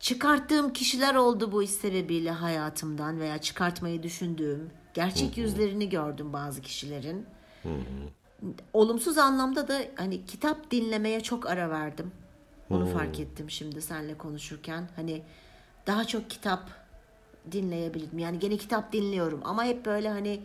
Çıkarttığım 0.00 0.72
kişiler 0.72 1.14
oldu 1.14 1.52
bu 1.52 1.62
iş 1.62 1.70
sebebiyle 1.70 2.30
hayatımdan 2.30 3.20
veya 3.20 3.38
çıkartmayı 3.38 4.02
düşündüğüm. 4.02 4.70
Gerçek 4.94 5.38
yüzlerini 5.38 5.88
gördüm 5.88 6.32
bazı 6.32 6.62
kişilerin. 6.62 7.26
Olumsuz 8.72 9.18
anlamda 9.18 9.68
da 9.68 9.80
hani 9.96 10.26
kitap 10.26 10.70
dinlemeye 10.70 11.20
çok 11.20 11.46
ara 11.46 11.70
verdim. 11.70 12.10
Onu 12.70 12.86
fark 12.86 13.20
ettim 13.20 13.50
şimdi 13.50 13.82
seninle 13.82 14.18
konuşurken. 14.18 14.88
Hani 14.96 15.22
daha 15.86 16.04
çok 16.04 16.30
kitap 16.30 16.70
dinleyebildim. 17.52 18.18
Yani 18.18 18.38
gene 18.38 18.56
kitap 18.56 18.92
dinliyorum 18.92 19.40
ama 19.44 19.64
hep 19.64 19.86
böyle 19.86 20.08
hani 20.08 20.40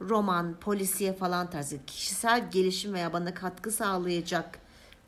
roman, 0.00 0.54
polisiye 0.60 1.12
falan 1.12 1.50
tarzı 1.50 1.84
kişisel 1.86 2.50
gelişim 2.50 2.94
veya 2.94 3.12
bana 3.12 3.34
katkı 3.34 3.70
sağlayacak 3.70 4.58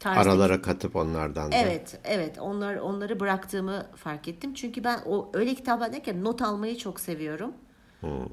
tarzdaki- 0.00 0.18
Aralara 0.30 0.62
katıp 0.62 0.96
onlardan 0.96 1.52
da. 1.52 1.56
Evet, 1.56 1.98
evet. 2.04 2.38
Onlar 2.38 2.76
onları 2.76 3.20
bıraktığımı 3.20 3.86
fark 3.96 4.28
ettim. 4.28 4.54
Çünkü 4.54 4.84
ben 4.84 5.00
o 5.06 5.30
öyle 5.34 5.54
kitaplar 5.54 5.92
derken 5.92 6.24
not 6.24 6.42
almayı 6.42 6.78
çok 6.78 7.00
seviyorum. 7.00 7.52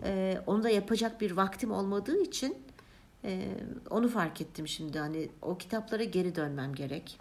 Ee, 0.03 0.37
onu 0.47 0.63
da 0.63 0.69
yapacak 0.69 1.21
bir 1.21 1.31
vaktim 1.31 1.71
olmadığı 1.71 2.21
için 2.21 2.57
e, 3.23 3.47
onu 3.89 4.09
fark 4.09 4.41
ettim 4.41 4.67
şimdi. 4.67 4.99
Hani 4.99 5.29
o 5.41 5.57
kitaplara 5.57 6.03
geri 6.03 6.35
dönmem 6.35 6.75
gerek. 6.75 7.19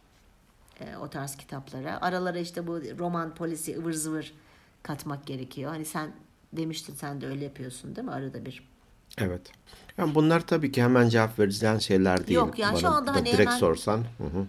Ee, 0.80 0.96
o 0.96 1.10
tarz 1.10 1.36
kitaplara. 1.36 1.98
Aralara 2.00 2.38
işte 2.38 2.66
bu 2.66 2.80
roman, 2.98 3.34
polisi, 3.34 3.78
ıvır 3.78 3.92
zıvır 3.92 4.32
katmak 4.82 5.26
gerekiyor. 5.26 5.70
Hani 5.70 5.84
sen 5.84 6.12
demiştin 6.52 6.94
sen 6.94 7.20
de 7.20 7.26
öyle 7.26 7.44
yapıyorsun 7.44 7.96
değil 7.96 8.04
mi 8.04 8.12
arada 8.12 8.46
bir? 8.46 8.62
Evet. 9.18 9.40
Yani 9.98 10.14
bunlar 10.14 10.46
tabii 10.46 10.72
ki 10.72 10.82
hemen 10.82 11.08
cevap 11.08 11.38
vereceğin 11.38 11.78
şeyler 11.78 12.26
değil. 12.26 12.38
Yok, 12.38 12.58
yani 12.58 12.80
şu 12.80 12.88
anda 12.88 13.12
da 13.12 13.16
hani 13.16 13.26
direkt 13.26 13.40
hemen- 13.40 13.58
sorsan. 13.58 13.98
Hı 13.98 14.24
hı. 14.24 14.46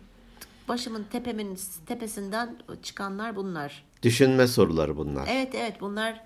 Başımın 0.67 1.05
tepemin 1.12 1.60
tepesinden 1.86 2.57
çıkanlar 2.83 3.36
bunlar. 3.36 3.83
Düşünme 4.03 4.47
soruları 4.47 4.97
bunlar. 4.97 5.27
Evet 5.31 5.55
evet 5.55 5.81
bunlar 5.81 6.23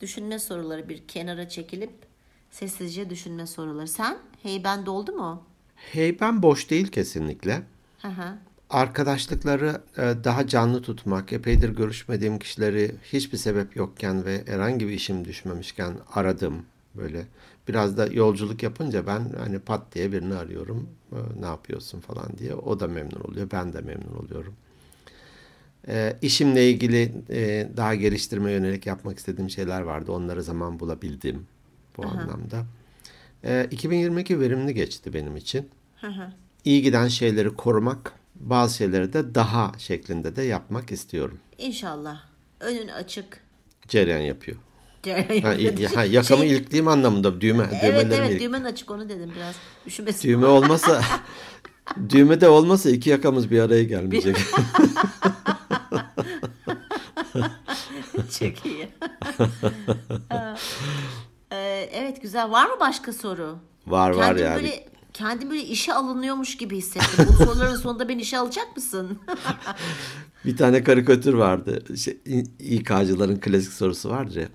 düşünme 0.00 0.38
soruları 0.38 0.88
bir 0.88 1.08
kenara 1.08 1.48
çekilip 1.48 1.92
sessizce 2.50 3.10
düşünme 3.10 3.46
soruları. 3.46 3.88
Sen 3.88 4.18
hey 4.42 4.64
ben 4.64 4.86
doldu 4.86 5.12
mu? 5.12 5.42
Hey 5.76 6.20
ben 6.20 6.42
boş 6.42 6.70
değil 6.70 6.86
kesinlikle. 6.88 7.62
Hı 8.02 8.08
hı. 8.08 8.34
Arkadaşlıkları 8.70 9.82
e, 9.98 10.02
daha 10.24 10.46
canlı 10.46 10.82
tutmak, 10.82 11.32
epeydir 11.32 11.68
görüşmediğim 11.68 12.38
kişileri 12.38 12.94
hiçbir 13.12 13.38
sebep 13.38 13.76
yokken 13.76 14.24
ve 14.24 14.44
herhangi 14.46 14.88
bir 14.88 14.92
işim 14.92 15.24
düşmemişken 15.24 15.92
aradım 16.14 16.62
böyle. 16.96 17.26
Biraz 17.68 17.96
da 17.96 18.06
yolculuk 18.06 18.62
yapınca 18.62 19.06
ben 19.06 19.32
hani 19.38 19.58
pat 19.58 19.94
diye 19.94 20.12
birini 20.12 20.34
arıyorum. 20.34 20.88
E, 21.12 21.40
Ne 21.40 21.46
yapıyorsun 21.46 22.00
falan 22.00 22.38
diye. 22.38 22.54
O 22.54 22.80
da 22.80 22.86
memnun 22.88 23.20
oluyor. 23.20 23.48
Ben 23.52 23.72
de 23.72 23.80
memnun 23.80 24.16
oluyorum. 24.26 24.54
E, 25.88 26.16
işimle 26.22 26.70
ilgili 26.70 27.12
e, 27.30 27.68
daha 27.76 27.94
geliştirme 27.94 28.52
yönelik 28.52 28.86
yapmak 28.86 29.18
istediğim 29.18 29.50
şeyler 29.50 29.80
vardı. 29.80 30.12
Onlara 30.12 30.40
zaman 30.42 30.80
bulabildim 30.80 31.46
bu 32.02 32.06
anlamda. 32.06 32.64
E, 33.44 33.68
2022 33.70 34.40
verimli 34.40 34.74
geçti 34.74 35.14
benim 35.14 35.36
için. 35.36 35.68
İyi 36.64 36.82
giden 36.82 37.08
şeyleri 37.08 37.48
korumak, 37.56 38.12
bazı 38.34 38.76
şeyleri 38.76 39.12
de 39.12 39.34
daha 39.34 39.72
şeklinde 39.78 40.36
de 40.36 40.42
yapmak 40.42 40.92
istiyorum. 40.92 41.38
İnşallah. 41.58 42.20
Önün 42.60 42.88
açık. 42.88 43.40
Cereyan 43.88 44.20
yapıyor. 44.20 44.56
Şey- 45.04 45.42
Ha, 45.42 45.54
i- 45.54 45.86
ha, 45.86 46.04
yakamı 46.04 46.44
ilkleyeyim 46.44 46.88
anlamında 46.88 47.40
düğme, 47.40 47.68
Evet 47.82 48.06
evet 48.12 48.30
ilk- 48.30 48.40
düğmen 48.40 48.64
açık 48.64 48.90
onu 48.90 49.08
dedim 49.08 49.32
biraz. 49.36 49.54
Üşümesin. 49.86 50.28
Düğme 50.28 50.46
olmasa 50.46 51.02
düğme 52.08 52.40
de 52.40 52.48
olmasa 52.48 52.90
iki 52.90 53.10
yakamız 53.10 53.50
bir 53.50 53.60
araya 53.60 53.84
gelmeyecek. 53.84 54.36
Çok 58.38 58.66
iyi. 58.66 58.88
Ee, 61.52 61.88
evet 61.92 62.22
güzel. 62.22 62.50
Var 62.50 62.66
mı 62.66 62.76
başka 62.80 63.12
soru? 63.12 63.58
Var 63.86 64.10
var 64.10 64.26
Kendim 64.26 64.44
yani. 64.44 64.54
böyle 64.56 64.86
kendim 65.12 65.50
böyle 65.50 65.62
işe 65.62 65.94
alınıyormuş 65.94 66.56
gibi 66.56 66.76
hissettim. 66.76 67.26
Bu 67.28 67.32
soruların 67.44 67.76
sonunda 67.76 68.08
beni 68.08 68.20
işe 68.22 68.38
alacak 68.38 68.76
mısın? 68.76 69.18
Bir 70.44 70.56
tane 70.56 70.84
karikatür 70.84 71.34
vardı. 71.34 71.96
Şey, 71.96 72.18
İK'cıların 72.58 73.40
klasik 73.40 73.72
sorusu 73.72 74.10
vardır 74.10 74.36
ya. 74.36 74.48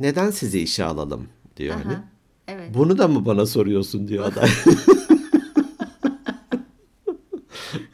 Neden 0.00 0.30
sizi 0.30 0.60
işe 0.60 0.84
alalım 0.84 1.28
diyor 1.56 1.74
hani. 1.84 1.98
evet. 2.48 2.74
Bunu 2.74 2.98
da 2.98 3.08
mı 3.08 3.26
bana 3.26 3.46
soruyorsun 3.46 4.08
diyor 4.08 4.24
aday. 4.24 4.50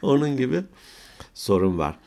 Onun 0.01 0.37
gibi 0.37 0.63
sorun 1.33 1.77
var. 1.77 1.99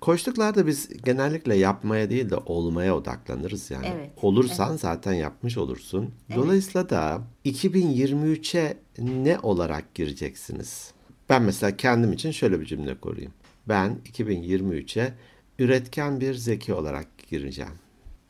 Koçluklarda 0.00 0.66
biz 0.66 0.88
genellikle 1.04 1.56
yapmaya 1.56 2.10
değil 2.10 2.30
de 2.30 2.36
olmaya 2.36 2.96
odaklanırız 2.96 3.70
yani. 3.70 3.86
Evet, 3.96 4.10
Olursan 4.22 4.76
zaten 4.76 5.12
yapmış 5.12 5.58
olursun. 5.58 6.14
Dolayısıyla 6.34 6.90
da 6.90 7.22
2023'e 7.44 8.76
ne 8.98 9.38
olarak 9.38 9.94
gireceksiniz? 9.94 10.92
Ben 11.28 11.42
mesela 11.42 11.76
kendim 11.76 12.12
için 12.12 12.30
şöyle 12.30 12.60
bir 12.60 12.66
cümle 12.66 12.94
kurayım. 13.00 13.32
Ben 13.68 13.98
2023'e 14.12 15.14
üretken 15.58 16.20
bir 16.20 16.34
zeki 16.34 16.74
olarak 16.74 17.06
gireceğim. 17.30 17.72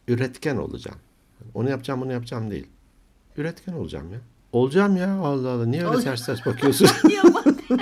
Üretken 0.08 0.56
olacağım. 0.56 0.98
Onu 1.54 1.70
yapacağım, 1.70 2.00
bunu 2.00 2.12
yapacağım 2.12 2.50
değil. 2.50 2.66
Üretken 3.36 3.72
olacağım 3.72 4.12
ya. 4.12 4.20
Olacağım 4.52 4.96
ya 4.96 5.14
Allah 5.18 5.48
Allah. 5.48 5.66
Niye 5.66 5.86
öyle 5.86 5.96
Ol- 5.96 6.02
ters 6.02 6.26
ters 6.26 6.46
bakıyorsun? 6.46 6.88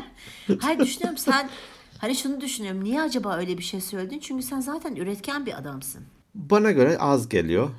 Hayır 0.61 0.79
düşünüyorum 0.79 1.19
sen 1.19 1.51
hani 1.99 2.15
şunu 2.15 2.41
düşünüyorum. 2.41 2.85
Niye 2.85 3.03
acaba 3.03 3.37
öyle 3.37 3.59
bir 3.59 3.63
şey 3.63 3.81
söyledin? 3.81 4.19
Çünkü 4.19 4.43
sen 4.43 4.61
zaten 4.61 4.97
üretken 4.97 5.47
bir 5.47 5.59
adamsın. 5.59 6.03
Bana 6.35 6.71
göre 6.71 6.99
az 6.99 7.29
geliyor. 7.29 7.71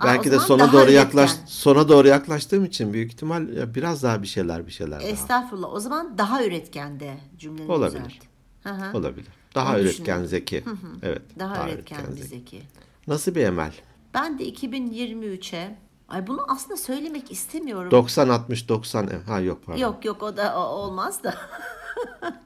Aa, 0.00 0.04
Belki 0.04 0.30
de 0.30 0.38
sona 0.38 0.62
daha 0.62 0.72
doğru 0.72 0.82
üretken. 0.82 0.98
yaklaş 1.00 1.30
sona 1.46 1.88
doğru 1.88 2.08
yaklaştığım 2.08 2.64
için 2.64 2.92
büyük 2.92 3.12
ihtimal 3.12 3.74
biraz 3.74 4.02
daha 4.02 4.22
bir 4.22 4.26
şeyler 4.26 4.66
bir 4.66 4.72
şeyler 4.72 5.00
daha 5.00 5.08
Estağfurullah. 5.08 5.72
O 5.72 5.80
zaman 5.80 6.18
daha 6.18 6.44
üretken 6.44 7.00
de 7.00 7.14
cümleni 7.38 7.72
Olabilir. 7.72 8.20
düzelt. 8.64 8.94
Olabilir. 8.94 9.26
Daha 9.54 9.70
Onu 9.74 9.78
üretken 9.80 9.94
düşünüyorum. 9.94 10.26
zeki. 10.26 10.64
Evet. 11.02 11.22
Daha, 11.38 11.70
üretken, 11.70 11.98
bir 12.10 12.16
zeki. 12.16 12.28
zeki. 12.28 12.62
Nasıl 13.06 13.34
bir 13.34 13.44
emel? 13.44 13.72
Ben 14.14 14.38
de 14.38 14.48
2023'e 14.48 15.76
ay 16.08 16.26
bunu 16.26 16.40
aslında 16.48 16.76
söylemek 16.76 17.30
istemiyorum. 17.32 17.90
90 17.90 18.28
60 18.28 18.68
90 18.68 19.06
e, 19.06 19.10
ha 19.26 19.40
yok 19.40 19.62
pardon. 19.66 19.80
Yok 19.80 20.04
yok 20.04 20.22
o 20.22 20.36
da 20.36 20.54
o- 20.58 20.62
olmaz 20.62 21.24
da. 21.24 21.34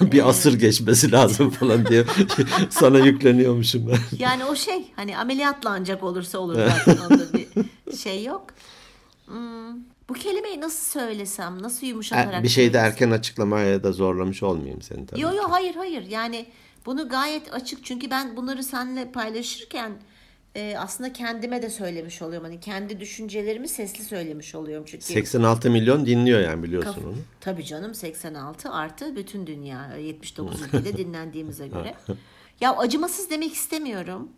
bir 0.12 0.28
asır 0.28 0.54
geçmesi 0.58 1.12
lazım 1.12 1.50
falan 1.50 1.86
diye 1.86 2.04
sana 2.70 2.98
yükleniyormuşum 2.98 3.88
ben. 3.88 4.18
Yani 4.18 4.44
o 4.44 4.56
şey 4.56 4.92
hani 4.96 5.18
ameliyatla 5.18 5.70
ancak 5.70 6.02
olursa 6.02 6.38
olur 6.38 6.54
zaten 6.54 6.96
onda 7.10 7.24
bir 7.32 7.48
şey 7.96 8.24
yok. 8.24 8.46
Hmm, 9.26 9.76
bu 10.08 10.14
kelimeyi 10.14 10.60
nasıl 10.60 11.00
söylesem, 11.00 11.62
nasıl 11.62 11.86
yumuşatarak 11.86 12.40
E, 12.40 12.42
bir 12.42 12.48
şeyde 12.48 12.72
söylesem? 12.72 12.92
erken 12.92 13.10
açıklamaya 13.10 13.82
da 13.84 13.92
zorlamış 13.92 14.42
olmayayım 14.42 14.82
seni 14.82 15.06
tabii. 15.06 15.20
Yo 15.20 15.34
yo 15.34 15.42
hayır 15.50 15.74
hayır 15.74 16.02
yani 16.08 16.46
bunu 16.86 17.08
gayet 17.08 17.54
açık 17.54 17.84
çünkü 17.84 18.10
ben 18.10 18.36
bunları 18.36 18.62
seninle 18.62 19.12
paylaşırken 19.12 19.92
e, 20.54 20.74
aslında 20.78 21.12
kendime 21.12 21.62
de 21.62 21.70
söylemiş 21.70 22.22
oluyorum. 22.22 22.44
Hani 22.44 22.60
kendi 22.60 23.00
düşüncelerimi 23.00 23.68
sesli 23.68 24.04
söylemiş 24.04 24.54
oluyorum 24.54 24.84
çünkü. 24.88 25.04
86 25.04 25.70
milyon 25.70 26.06
dinliyor 26.06 26.40
yani 26.40 26.62
biliyorsun 26.62 26.92
Kaf- 26.94 27.04
onu. 27.04 27.14
Tabii 27.40 27.64
canım 27.64 27.94
86 27.94 28.70
artı 28.70 29.16
bütün 29.16 29.46
dünya 29.46 29.96
79 29.96 30.62
ülkede 30.62 30.96
dinlendiğimize 30.96 31.68
göre. 31.68 31.94
Ya 32.60 32.76
acımasız 32.76 33.30
demek 33.30 33.52
istemiyorum. 33.52 34.28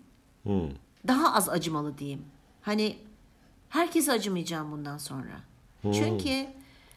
Hmm. 0.43 0.69
Daha 1.09 1.35
az 1.35 1.49
acımalı 1.49 1.99
diyeyim. 1.99 2.23
Hani 2.63 2.97
herkese 3.69 4.13
acımayacağım 4.13 4.73
bundan 4.73 4.99
sonra. 4.99 5.41
Çünkü 5.83 6.47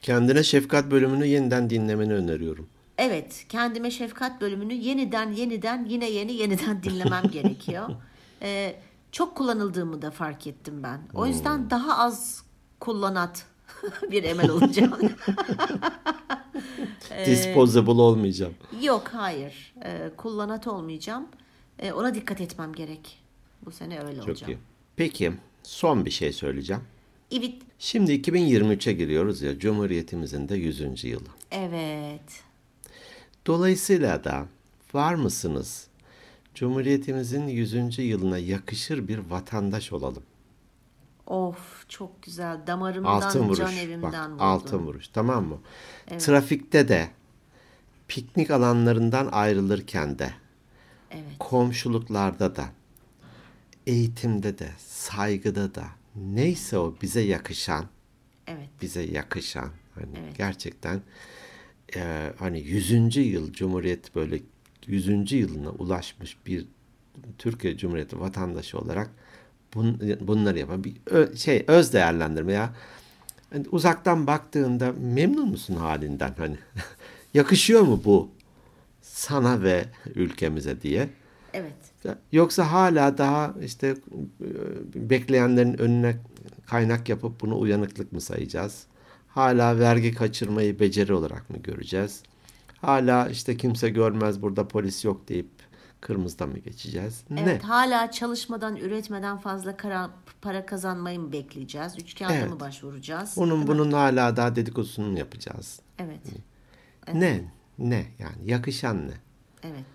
Kendine 0.02 0.44
şefkat 0.44 0.92
bölümünü 0.92 1.26
yeniden 1.26 1.70
dinlemeni 1.70 2.14
öneriyorum. 2.14 2.70
evet 2.98 3.46
kendime 3.50 3.92
şefkat 3.92 4.42
bölümünü 4.42 4.74
yeniden 4.74 5.32
yeniden 5.32 5.86
yine 5.86 6.10
yeni 6.10 6.34
yeniden 6.34 6.84
dinlemem 6.84 7.24
gerekiyor. 7.32 7.90
Ee, 8.42 8.76
çok 9.16 9.36
kullanıldığımı 9.36 10.02
da 10.02 10.12
fark 10.12 10.48
ettim 10.48 10.84
ben. 10.84 11.02
O 11.14 11.26
yüzden 11.26 11.70
daha 11.70 11.98
az 11.98 12.44
kullanat 12.80 13.46
bir 14.12 14.24
emel 14.24 14.50
olacağım. 14.50 14.94
Disposable 17.26 17.92
olmayacağım. 17.92 18.54
Yok 18.82 19.08
hayır. 19.14 19.74
Ee, 19.84 20.12
kullanat 20.18 20.68
olmayacağım. 20.68 21.28
Ee, 21.80 21.92
ona 21.92 22.16
dikkat 22.16 22.42
etmem 22.42 22.74
gerek. 22.74 23.24
Bu 23.66 23.72
sene 23.72 24.00
öyle 24.00 24.20
Çok 24.20 24.28
olacağım. 24.30 24.52
iyi. 24.54 24.58
Peki 24.96 25.34
son 25.64 26.06
bir 26.06 26.12
şey 26.12 26.34
söyleyeceğim. 26.34 26.84
Evet. 27.32 27.56
Şimdi 27.80 28.12
2023'e 28.12 28.94
giriyoruz 28.94 29.42
ya 29.42 29.60
Cumhuriyetimizin 29.60 30.50
de 30.50 30.56
100. 30.56 31.04
yılı. 31.04 31.24
Evet. 31.52 32.44
Dolayısıyla 33.48 34.24
da 34.24 34.46
var 34.94 35.14
mısınız? 35.14 35.88
Cumhuriyetimizin 36.56 37.48
100. 37.48 38.00
yılına 38.00 38.38
yakışır 38.38 39.08
bir 39.08 39.18
vatandaş 39.18 39.94
olalım. 39.94 40.24
Of 41.28 41.90
çok 41.90 42.24
güzel. 42.24 42.68
Damarımdan, 42.68 43.10
Altın 43.22 43.40
vuruş. 43.44 43.58
can 43.58 43.68
Bak, 43.68 43.78
evimden 43.84 44.32
vurdun. 44.32 44.44
altın 44.44 44.78
vuruş. 44.80 45.08
Tamam 45.08 45.46
mı? 45.48 45.58
Trafikte 46.20 46.88
de 46.88 47.10
piknik 48.08 48.52
alanlarından 48.52 49.30
ayrılırken 49.32 50.20
de 50.20 50.30
Evet. 51.12 51.24
komşuluklarda 51.40 52.56
da 52.56 52.66
eğitimde 53.88 54.60
de 54.60 54.70
saygıda 54.88 55.76
da 55.76 55.86
neyse 56.16 56.78
o 56.78 56.96
bize 57.02 57.22
yakışan 57.22 57.86
Evet. 58.48 58.70
bize 58.82 59.02
yakışan 59.02 59.70
hani 59.96 60.18
Evet. 60.20 60.38
gerçekten 60.38 61.02
e, 61.96 62.32
hani 62.40 62.60
100. 62.62 63.20
yıl 63.20 63.54
Cumhuriyet 63.54 64.16
böyle 64.16 64.40
100. 64.88 65.36
yılına 65.36 65.70
ulaşmış 65.70 66.38
bir 66.46 66.66
Türkiye 67.38 67.78
Cumhuriyeti 67.78 68.20
vatandaşı 68.20 68.78
olarak 68.80 69.10
bun, 69.76 70.02
bunları 70.22 70.60
yapan 70.60 70.84
bir 70.84 70.94
ö- 71.06 71.36
şey 71.36 71.64
öz 71.68 71.94
değerlendirme 71.94 72.54
ya. 72.54 72.74
Hani 73.54 73.66
uzaktan 73.72 74.28
baktığında 74.28 74.94
memnun 75.00 75.50
musun 75.50 75.76
halinden 75.76 76.34
hani? 76.38 76.58
Yakışıyor 77.34 77.82
mu 77.82 78.02
bu? 78.06 78.30
sana 79.02 79.62
ve 79.64 79.86
ülkemize 80.16 80.82
diye. 80.82 81.10
Evet. 81.54 81.74
Yoksa 82.32 82.72
hala 82.72 83.18
daha 83.18 83.54
işte 83.64 83.88
e, 83.88 85.10
bekleyenlerin 85.10 85.82
önüne 85.82 86.16
kaynak 86.66 87.10
yapıp 87.10 87.42
bunu 87.42 87.60
uyanıklık 87.60 88.12
mı 88.12 88.22
sayacağız? 88.22 88.84
Hala 89.28 89.80
vergi 89.80 90.14
kaçırmayı 90.14 90.80
beceri 90.80 91.14
olarak 91.14 91.50
mı 91.50 91.58
göreceğiz? 91.58 92.24
Hala 92.86 93.30
işte 93.30 93.58
kimse 93.58 93.90
görmez 93.90 94.42
burada 94.42 94.68
polis 94.68 95.06
yok 95.06 95.28
deyip 95.28 95.50
kırmızıda 96.02 96.46
mı 96.48 96.58
geçeceğiz? 96.58 97.24
Evet, 97.32 97.64
ne? 97.64 97.68
hala 97.68 98.12
çalışmadan, 98.12 98.76
üretmeden 98.76 99.38
fazla 99.38 99.78
kara, 99.78 100.10
para 100.42 100.66
kazanmayı 100.66 101.20
mı 101.20 101.32
bekleyeceğiz? 101.32 101.94
Üç 102.00 102.16
kağıda 102.16 102.34
Evet. 102.34 102.50
mı 102.50 102.60
başvuracağız? 102.60 103.34
Bunun 103.38 103.68
bunun 103.68 103.92
hala 103.92 104.38
daha 104.38 104.56
dedikodusunu 104.56 105.12
mu 105.12 105.20
yapacağız? 105.20 105.80
Evet. 106.00 106.20
Ne? 107.14 107.44
Ne? 107.80 108.06
Yani 108.20 108.36
yakışan 108.46 109.08
ne? 109.08 109.14
Evet. 109.64 109.86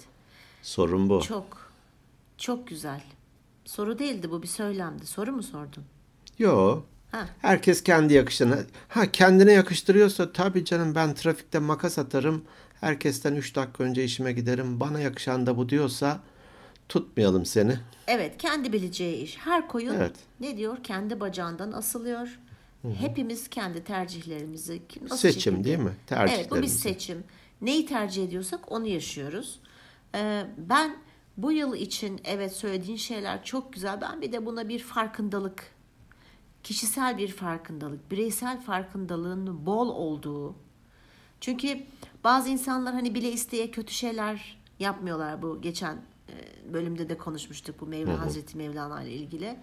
Sorun 0.62 1.08
bu. 1.10 1.22
Çok 1.22 1.72
çok 2.38 2.66
güzel. 2.66 3.02
Soru 3.64 3.98
değildi 3.98 4.30
bu 4.30 4.42
bir 4.42 4.48
söylemdi. 4.48 5.06
Soru 5.06 5.32
mu 5.32 5.42
sordun? 5.42 5.84
Yo. 6.38 6.82
Ha. 7.12 7.26
Herkes 7.38 7.82
kendi 7.82 8.14
yakışanı. 8.14 8.66
Ha 8.88 9.12
kendine 9.12 9.52
yakıştırıyorsa 9.52 10.32
tabii 10.32 10.64
canım 10.64 10.94
ben 10.94 11.14
trafikte 11.14 11.58
makas 11.58 11.98
atarım. 11.98 12.44
Herkesten 12.80 13.34
3 13.34 13.54
dakika 13.56 13.84
önce 13.84 14.04
işime 14.04 14.32
giderim. 14.32 14.80
Bana 14.80 15.00
yakışan 15.00 15.46
da 15.46 15.56
bu 15.56 15.68
diyorsa 15.68 16.20
tutmayalım 16.88 17.46
seni. 17.46 17.76
Evet, 18.06 18.38
kendi 18.38 18.72
bileceği 18.72 19.22
iş. 19.22 19.36
Her 19.38 19.68
koyun 19.68 19.94
Evet. 19.94 20.16
ne 20.40 20.56
diyor? 20.56 20.76
Kendi 20.84 21.20
bacağından 21.20 21.72
asılıyor. 21.72 22.38
Hepimiz 22.98 23.48
kendi 23.48 23.84
tercihlerimizi 23.84 24.82
nasıl 25.02 25.16
Seçim 25.16 25.40
şekilde- 25.52 25.64
değil 25.64 25.78
mi? 25.78 25.84
Evet, 25.90 25.96
bu 26.10 26.24
bir 26.24 26.28
Tercihlerimizi. 26.28 26.78
seçim. 26.78 27.24
Neyi 27.62 27.86
tercih 27.86 28.24
ediyorsak 28.24 28.72
onu 28.72 28.86
yaşıyoruz. 28.86 29.60
Ee, 30.14 30.46
ben 30.56 30.96
bu 31.36 31.52
yıl 31.52 31.74
için 31.74 32.20
evet 32.24 32.52
söylediğin 32.56 32.96
şeyler 32.96 33.44
çok 33.44 33.72
güzel. 33.72 34.00
Ben 34.00 34.22
bir 34.22 34.32
de 34.32 34.46
buna 34.46 34.68
bir 34.68 34.78
farkındalık, 34.78 35.66
kişisel 36.62 37.18
bir 37.18 37.28
farkındalık, 37.28 38.10
bireysel 38.10 38.60
farkındalığın 38.60 39.66
bol 39.66 39.88
olduğu. 39.88 40.54
Çünkü 41.40 41.80
bazı 42.24 42.48
insanlar 42.48 42.94
hani 42.94 43.14
bile 43.14 43.32
isteye 43.32 43.70
kötü 43.70 43.94
şeyler 43.94 44.58
yapmıyorlar. 44.78 45.42
Bu 45.42 45.60
geçen 45.62 45.94
e, 46.28 46.72
bölümde 46.72 47.08
de 47.08 47.18
konuşmuştuk 47.18 47.80
bu 47.80 47.86
Mevla 47.86 48.20
Hazreti 48.20 48.56
Mevlana 48.56 49.02
ile 49.02 49.12
ilgili. 49.12 49.56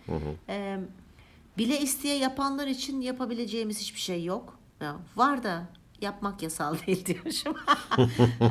Ee, 0.49 0.79
bile 1.57 1.79
isteye 1.79 2.17
yapanlar 2.17 2.67
için 2.67 3.01
yapabileceğimiz 3.01 3.79
hiçbir 3.79 3.99
şey 3.99 4.23
yok. 4.23 4.59
Ya, 4.81 4.95
var 5.15 5.43
da 5.43 5.65
yapmak 6.01 6.43
yasal 6.43 6.75
değil 6.87 7.05
diyormuşum. 7.05 7.55
Ee, 8.41 8.49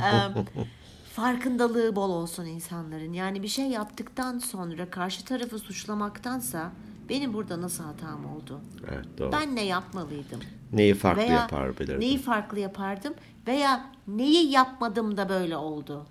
farkındalığı 1.15 1.97
bol 1.97 2.11
olsun 2.11 2.45
insanların. 2.45 3.13
Yani 3.13 3.43
bir 3.43 3.49
şey 3.49 3.67
yaptıktan 3.67 4.39
sonra 4.39 4.91
karşı 4.91 5.25
tarafı 5.25 5.59
suçlamaktansa 5.59 6.73
benim 7.09 7.35
burada 7.35 7.61
nasıl 7.61 7.85
hatam 7.85 8.37
oldu? 8.37 8.61
Evet 8.91 9.07
doğru. 9.19 9.33
Ben 9.33 9.57
ne 9.57 9.65
yapmalıydım? 9.65 10.41
Neyi 10.77 10.95
farklı 10.95 11.23
Veya 11.23 11.33
yapar 11.33 11.79
bilirdim. 11.79 12.01
neyi 12.01 12.19
farklı 12.19 12.59
yapardım? 12.59 13.15
Veya 13.47 13.91
neyi 14.09 14.51
yapmadım 14.51 15.17
da 15.17 15.29
böyle 15.29 15.57
oldu? 15.57 16.07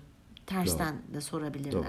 Tersten 0.46 0.94
de 1.14 1.20
sorabilirler. 1.20 1.72
Doğru. 1.72 1.84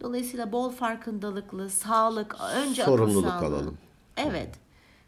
Dolayısıyla 0.00 0.52
bol 0.52 0.70
farkındalıklı, 0.70 1.70
sağlık, 1.70 2.36
önce 2.54 2.82
akıl 2.82 2.92
Sorumluluk 2.92 3.28
sağlığı. 3.30 3.46
alalım. 3.46 3.78
Evet. 4.16 4.54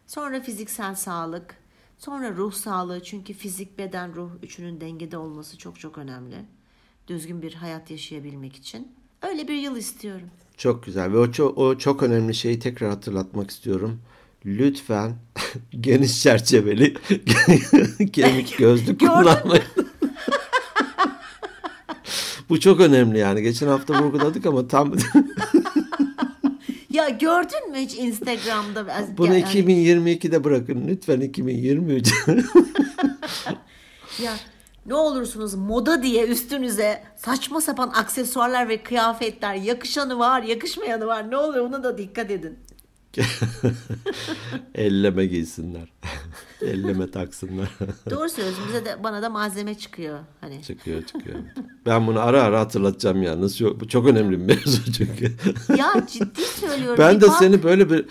Sonra 0.07 0.41
fiziksel 0.41 0.95
sağlık, 0.95 1.55
sonra 1.99 2.31
ruh 2.33 2.53
sağlığı. 2.53 3.03
Çünkü 3.03 3.33
fizik, 3.35 3.79
beden, 3.79 4.15
ruh 4.15 4.31
üçünün 4.43 4.81
dengede 4.81 5.19
olması 5.19 5.59
çok 5.59 5.81
çok 5.81 5.99
önemli. 5.99 6.37
Düzgün 7.09 7.43
bir 7.43 7.55
hayat 7.55 7.91
yaşayabilmek 7.91 8.57
için. 8.57 8.93
Öyle 9.23 9.49
bir 9.49 9.55
yıl 9.55 9.77
istiyorum. 9.77 10.29
Çok 10.57 10.85
güzel 10.85 11.13
ve 11.13 11.19
o 11.19 11.33
çok, 11.33 11.59
o 11.59 11.79
çok 11.79 12.03
önemli 12.03 12.35
şeyi 12.35 12.59
tekrar 12.59 12.91
hatırlatmak 12.91 13.51
istiyorum. 13.51 14.01
Lütfen 14.47 15.15
geniş 15.81 16.23
çerçeveli 16.23 16.95
kemik 18.13 18.59
gözlük 18.59 19.01
kullanmayın. 19.01 19.65
Bu 22.49 22.61
çok 22.61 22.81
önemli 22.81 23.19
yani. 23.19 23.43
Geçen 23.43 23.67
hafta 23.67 24.03
vurguladık 24.03 24.47
ama 24.47 24.69
tam 24.69 24.95
Ya 26.91 27.09
gördün 27.09 27.71
mü 27.71 27.77
hiç 27.79 27.95
Instagram'da? 27.95 28.87
bunu 29.19 29.35
Yani- 29.35 29.45
2022'de 29.45 30.45
bırakın. 30.45 30.85
Lütfen 30.89 31.21
2023. 31.21 32.15
Ya 34.23 34.33
ne 34.87 34.95
olursunuz 34.95 35.55
moda 35.55 36.03
diye 36.03 36.27
üstünüze 36.27 37.03
saçma 37.17 37.61
sapan 37.61 37.89
aksesuarlar 37.89 38.69
ve 38.69 38.83
kıyafetler 38.83 39.55
yakışanı 39.55 40.19
var 40.19 40.43
yakışmayanı 40.43 41.07
var 41.07 41.31
ne 41.31 41.37
olur 41.37 41.57
ona 41.57 41.83
da 41.85 41.99
dikkat 41.99 42.31
edin. 42.31 42.59
Elleme 44.75 45.27
giysinler. 45.27 45.93
Elleme 46.63 47.11
taksınlar. 47.11 47.69
Doğru 48.11 48.29
söylüyorsun 48.29 48.65
bize 48.69 48.85
de 48.85 49.05
bana 49.05 49.23
da 49.23 49.31
malzeme 49.31 49.75
çıkıyor 49.79 50.19
hani. 50.41 50.63
çıkıyor 50.63 51.03
çıkıyor. 51.03 51.39
Ben 51.87 52.07
bunu 52.07 52.21
ara 52.21 52.43
ara 52.43 52.61
hatırlatacağım 52.61 53.23
ya. 53.23 53.41
Nasıl 53.41 53.65
yok? 53.65 53.81
Bu 53.81 53.89
çok 53.89 54.07
önemli 54.07 54.31
bir 54.41 54.45
mevzu 54.45 54.93
çünkü. 54.93 55.33
Ya 55.79 56.07
ciddi 56.13 56.43
söylüyorum. 56.43 56.99
Ben 56.99 57.17
bir 57.17 57.21
de 57.21 57.29
bak- 57.29 57.39
seni 57.39 57.63
böyle 57.63 57.91
bir 57.91 58.07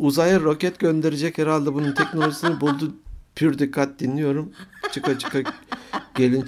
uzaya 0.00 0.40
roket 0.40 0.78
gönderecek 0.78 1.38
herhalde 1.38 1.74
bunun 1.74 1.92
teknolojisini 1.92 2.60
buldu. 2.60 2.94
Pür 3.34 3.58
dikkat 3.58 4.00
dinliyorum. 4.00 4.52
Çıka 4.92 5.18
çıka 5.18 5.38
gelin 6.14 6.46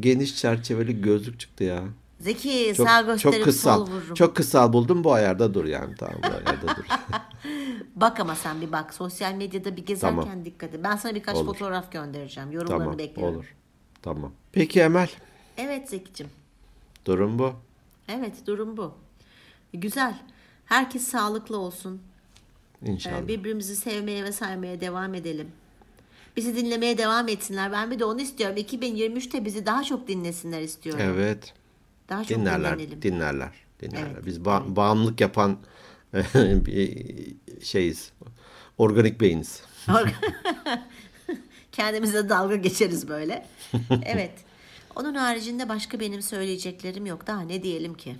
geniş 0.00 0.36
çerçeveli 0.36 1.02
gözlük 1.02 1.40
çıktı 1.40 1.64
ya. 1.64 1.84
Zeki 2.20 2.72
Çok 2.76 2.88
sağ 2.88 3.00
çok 3.00 3.06
gösterip 3.32 3.36
sol 3.36 3.44
kısal. 3.44 3.86
vururum. 3.86 4.14
Çok 4.14 4.36
kısal 4.36 4.72
buldum 4.72 5.04
bu 5.04 5.12
ayarda 5.12 5.54
dur 5.54 5.64
yani 5.64 5.94
tamam 5.98 6.16
bu 6.22 6.26
ayarda 6.26 6.76
dur. 6.76 6.84
Bak 7.96 8.20
ama 8.20 8.34
sen 8.34 8.60
bir 8.60 8.72
bak 8.72 8.94
sosyal 8.94 9.32
medyada 9.34 9.76
bir 9.76 9.86
gezerken 9.86 10.20
Tamam. 10.20 10.44
dikkat 10.44 10.74
et. 10.74 10.80
Ben 10.84 10.96
sana 10.96 11.14
birkaç 11.14 11.36
Olur. 11.36 11.46
fotoğraf 11.46 11.92
göndereceğim. 11.92 12.52
Yorumlarını 12.52 12.82
tamam 12.84 12.98
bekliyorum. 12.98 13.34
olur. 13.36 13.54
Tamam. 14.02 14.32
Peki 14.52 14.80
Emel 14.80 15.08
Evet 15.56 15.90
Zeki'cim. 15.90 16.28
durum 17.04 17.38
bu. 17.38 17.52
Evet 18.08 18.46
durum 18.46 18.76
bu. 18.76 18.94
Güzel. 19.74 20.14
Herkes 20.66 21.02
sağlıklı 21.08 21.58
olsun. 21.58 22.02
İnşallah. 22.84 23.18
Ee, 23.18 23.28
Birbirimizi 23.28 23.76
sevmeye 23.76 24.24
ve 24.24 24.32
saymaya 24.32 24.80
devam 24.80 25.14
edelim. 25.14 25.48
Bizi 26.36 26.56
dinlemeye 26.56 26.98
devam 26.98 27.28
etsinler. 27.28 27.72
Ben 27.72 27.90
bir 27.90 27.98
de 27.98 28.04
onu 28.04 28.20
istiyorum. 28.20 28.56
2023'te 28.56 29.44
bizi 29.44 29.66
daha 29.66 29.84
çok 29.84 30.08
dinlesinler 30.08 30.60
istiyorum. 30.60 31.02
Evet. 31.04 31.54
Daha 32.08 32.24
çok 32.24 32.38
Dinlerler, 32.38 32.78
dinlenelim. 32.78 33.02
dinlerler, 33.02 33.52
dinlerler. 33.80 34.10
Evet, 34.14 34.26
Biz 34.26 34.38
ba- 34.38 34.76
bağımlılık 34.76 35.20
yapan 35.20 35.58
bir 36.34 37.06
şeyiz. 37.62 38.12
Organik 38.78 39.20
beyiniz. 39.20 39.62
Kendimize 41.72 42.28
dalga 42.28 42.56
geçeriz 42.56 43.08
böyle. 43.08 43.46
evet. 44.02 44.32
Onun 44.96 45.14
haricinde 45.14 45.68
başka 45.68 46.00
benim 46.00 46.22
söyleyeceklerim 46.22 47.06
yok. 47.06 47.26
Daha 47.26 47.40
ne 47.40 47.62
diyelim 47.62 47.94
ki? 47.94 48.16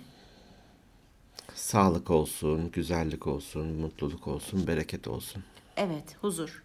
Sağlık 1.55 2.11
olsun, 2.11 2.71
güzellik 2.71 3.27
olsun, 3.27 3.67
mutluluk 3.67 4.27
olsun, 4.27 4.67
bereket 4.67 5.07
olsun, 5.07 5.43
Evet, 5.77 6.15
huzur. 6.21 6.63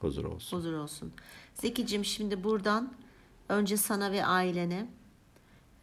huzur 0.00 0.24
olsun. 0.24 0.56
Huzur 0.56 0.72
olsun. 0.72 1.12
Zekicim 1.54 2.04
şimdi 2.04 2.44
buradan 2.44 2.92
önce 3.48 3.76
sana 3.76 4.12
ve 4.12 4.24
ailene 4.26 4.86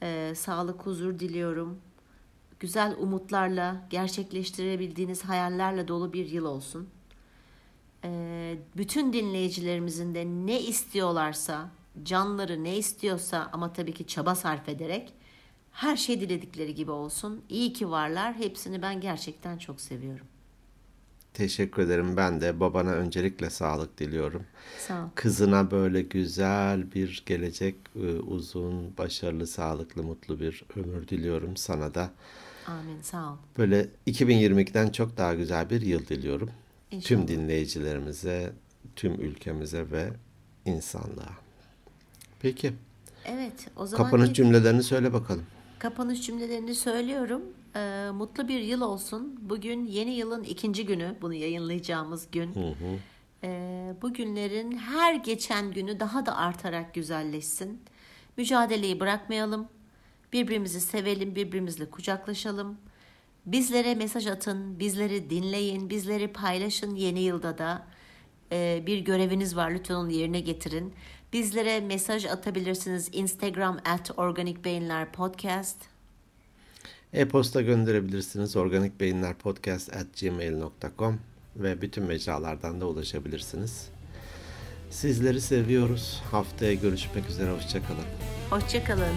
e, 0.04 0.34
sağlık, 0.36 0.86
huzur 0.86 1.20
diliyorum. 1.20 1.78
Güzel 2.60 2.96
umutlarla, 3.00 3.88
gerçekleştirebildiğiniz 3.90 5.24
hayallerle 5.24 5.88
dolu 5.88 6.14
bir 6.14 6.30
yıl 6.30 6.46
olsun. 6.46 6.90
E, 8.04 8.56
bütün 8.78 9.14
dinleyicilerimizin 9.14 10.16
de 10.16 10.26
ne 10.26 10.62
istiyorlarsa, 10.62 11.70
canları 12.04 12.64
ne 12.64 12.78
istiyorsa 12.78 13.50
ama 13.54 13.74
tabii 13.74 13.94
ki 13.94 14.08
çaba 14.08 14.36
sarf 14.36 14.70
ederek 14.70 15.14
her 15.72 15.98
şey 15.98 16.22
diledikleri 16.22 16.76
gibi 16.76 16.92
olsun. 16.92 17.44
İyi 17.50 17.74
ki 17.74 17.92
varlar. 17.92 18.36
Hepsini 18.36 18.82
ben 18.82 19.02
gerçekten 19.02 19.58
çok 19.58 19.82
seviyorum. 19.82 20.28
Teşekkür 21.36 21.82
ederim. 21.82 22.18
Ben 22.18 22.42
de 22.42 22.60
babana 22.60 22.92
öncelikle 22.92 23.50
sağlık 23.50 23.98
diliyorum. 24.00 24.44
Sağ 24.88 25.04
ol. 25.04 25.08
Kızına 25.16 25.72
böyle 25.72 26.02
güzel 26.02 26.94
bir 26.94 27.24
gelecek, 27.26 27.76
e, 27.96 28.08
uzun, 28.08 28.98
başarılı, 28.98 29.48
sağlıklı, 29.48 30.04
mutlu 30.04 30.40
bir 30.40 30.64
ömür 30.76 31.08
diliyorum. 31.08 31.58
Sana 31.58 31.94
da 31.96 32.12
Amin. 32.68 33.02
Sağ 33.02 33.32
ol. 33.32 33.36
böyle 33.58 33.88
2022'den 34.08 34.90
çok 34.90 35.18
daha 35.18 35.34
güzel 35.36 35.70
bir 35.70 35.82
yıl 35.82 36.08
diliyorum. 36.08 36.50
İnşallah. 36.92 37.08
Tüm 37.08 37.28
dinleyicilerimize, 37.28 38.54
tüm 38.96 39.22
ülkemize 39.22 39.92
ve 39.92 40.10
insanlığa. 40.66 41.34
Peki. 42.40 42.74
Evet. 43.26 43.68
O 43.76 43.88
zaman 43.88 44.06
Kapanış 44.06 44.34
cümlelerini 44.34 44.84
söyle 44.84 45.14
bakalım. 45.14 45.44
Kapanış 45.80 46.22
cümlelerini 46.26 46.76
söylüyorum. 46.76 47.42
Ee, 47.76 48.10
mutlu 48.14 48.48
bir 48.48 48.60
yıl 48.60 48.82
olsun. 48.82 49.40
Bugün 49.42 49.86
yeni 49.86 50.12
yılın 50.12 50.44
ikinci 50.44 50.86
günü. 50.86 51.16
Bunu 51.22 51.34
yayınlayacağımız 51.34 52.32
gün. 52.32 52.54
Ee, 53.44 53.94
bu 54.02 54.14
günlerin 54.14 54.78
her 54.78 55.16
geçen 55.16 55.72
günü 55.72 56.00
daha 56.00 56.26
da 56.26 56.38
artarak 56.38 56.94
güzelleşsin. 56.94 57.82
Mücadeleyi 58.38 59.00
bırakmayalım. 59.00 59.68
Birbirimizi 60.34 60.82
sevelim, 60.82 61.36
birbirimizle 61.36 61.90
kucaklaşalım. 61.90 62.78
Bizlere 63.46 63.96
mesaj 63.96 64.28
atın, 64.28 64.80
bizleri 64.80 65.30
dinleyin, 65.30 65.90
bizleri 65.90 66.28
paylaşın 66.28 66.96
yeni 66.96 67.20
yılda 67.20 67.58
da. 67.58 67.88
Ee, 68.52 68.84
bir 68.88 69.00
göreviniz 69.00 69.56
var 69.56 69.72
lütfen 69.72 69.96
onu 69.96 70.12
yerine 70.12 70.40
getirin. 70.40 70.94
Bizlere 71.34 71.80
mesaj 71.80 72.26
atabilirsiniz 72.26 73.10
Instagram 73.14 73.78
at 73.86 74.12
Organik 74.18 74.66
Beyinler 74.66 75.12
Podcast. 75.12 75.95
E-posta 77.16 77.62
gönderebilirsiniz 77.62 78.56
organikbeyinlerpodcast 78.56 79.96
at 79.96 80.08
gmail.com 80.22 81.20
ve 81.56 81.82
bütün 81.82 82.04
mecralardan 82.04 82.82
da 82.82 82.86
ulaşabilirsiniz. 82.86 83.90
Sizleri 84.90 85.42
seviyoruz. 85.42 86.22
Haftaya 86.32 86.74
görüşmek 86.74 87.30
üzere. 87.30 87.52
Hoşçakalın. 87.52 88.06
Hoşçakalın. 88.50 89.16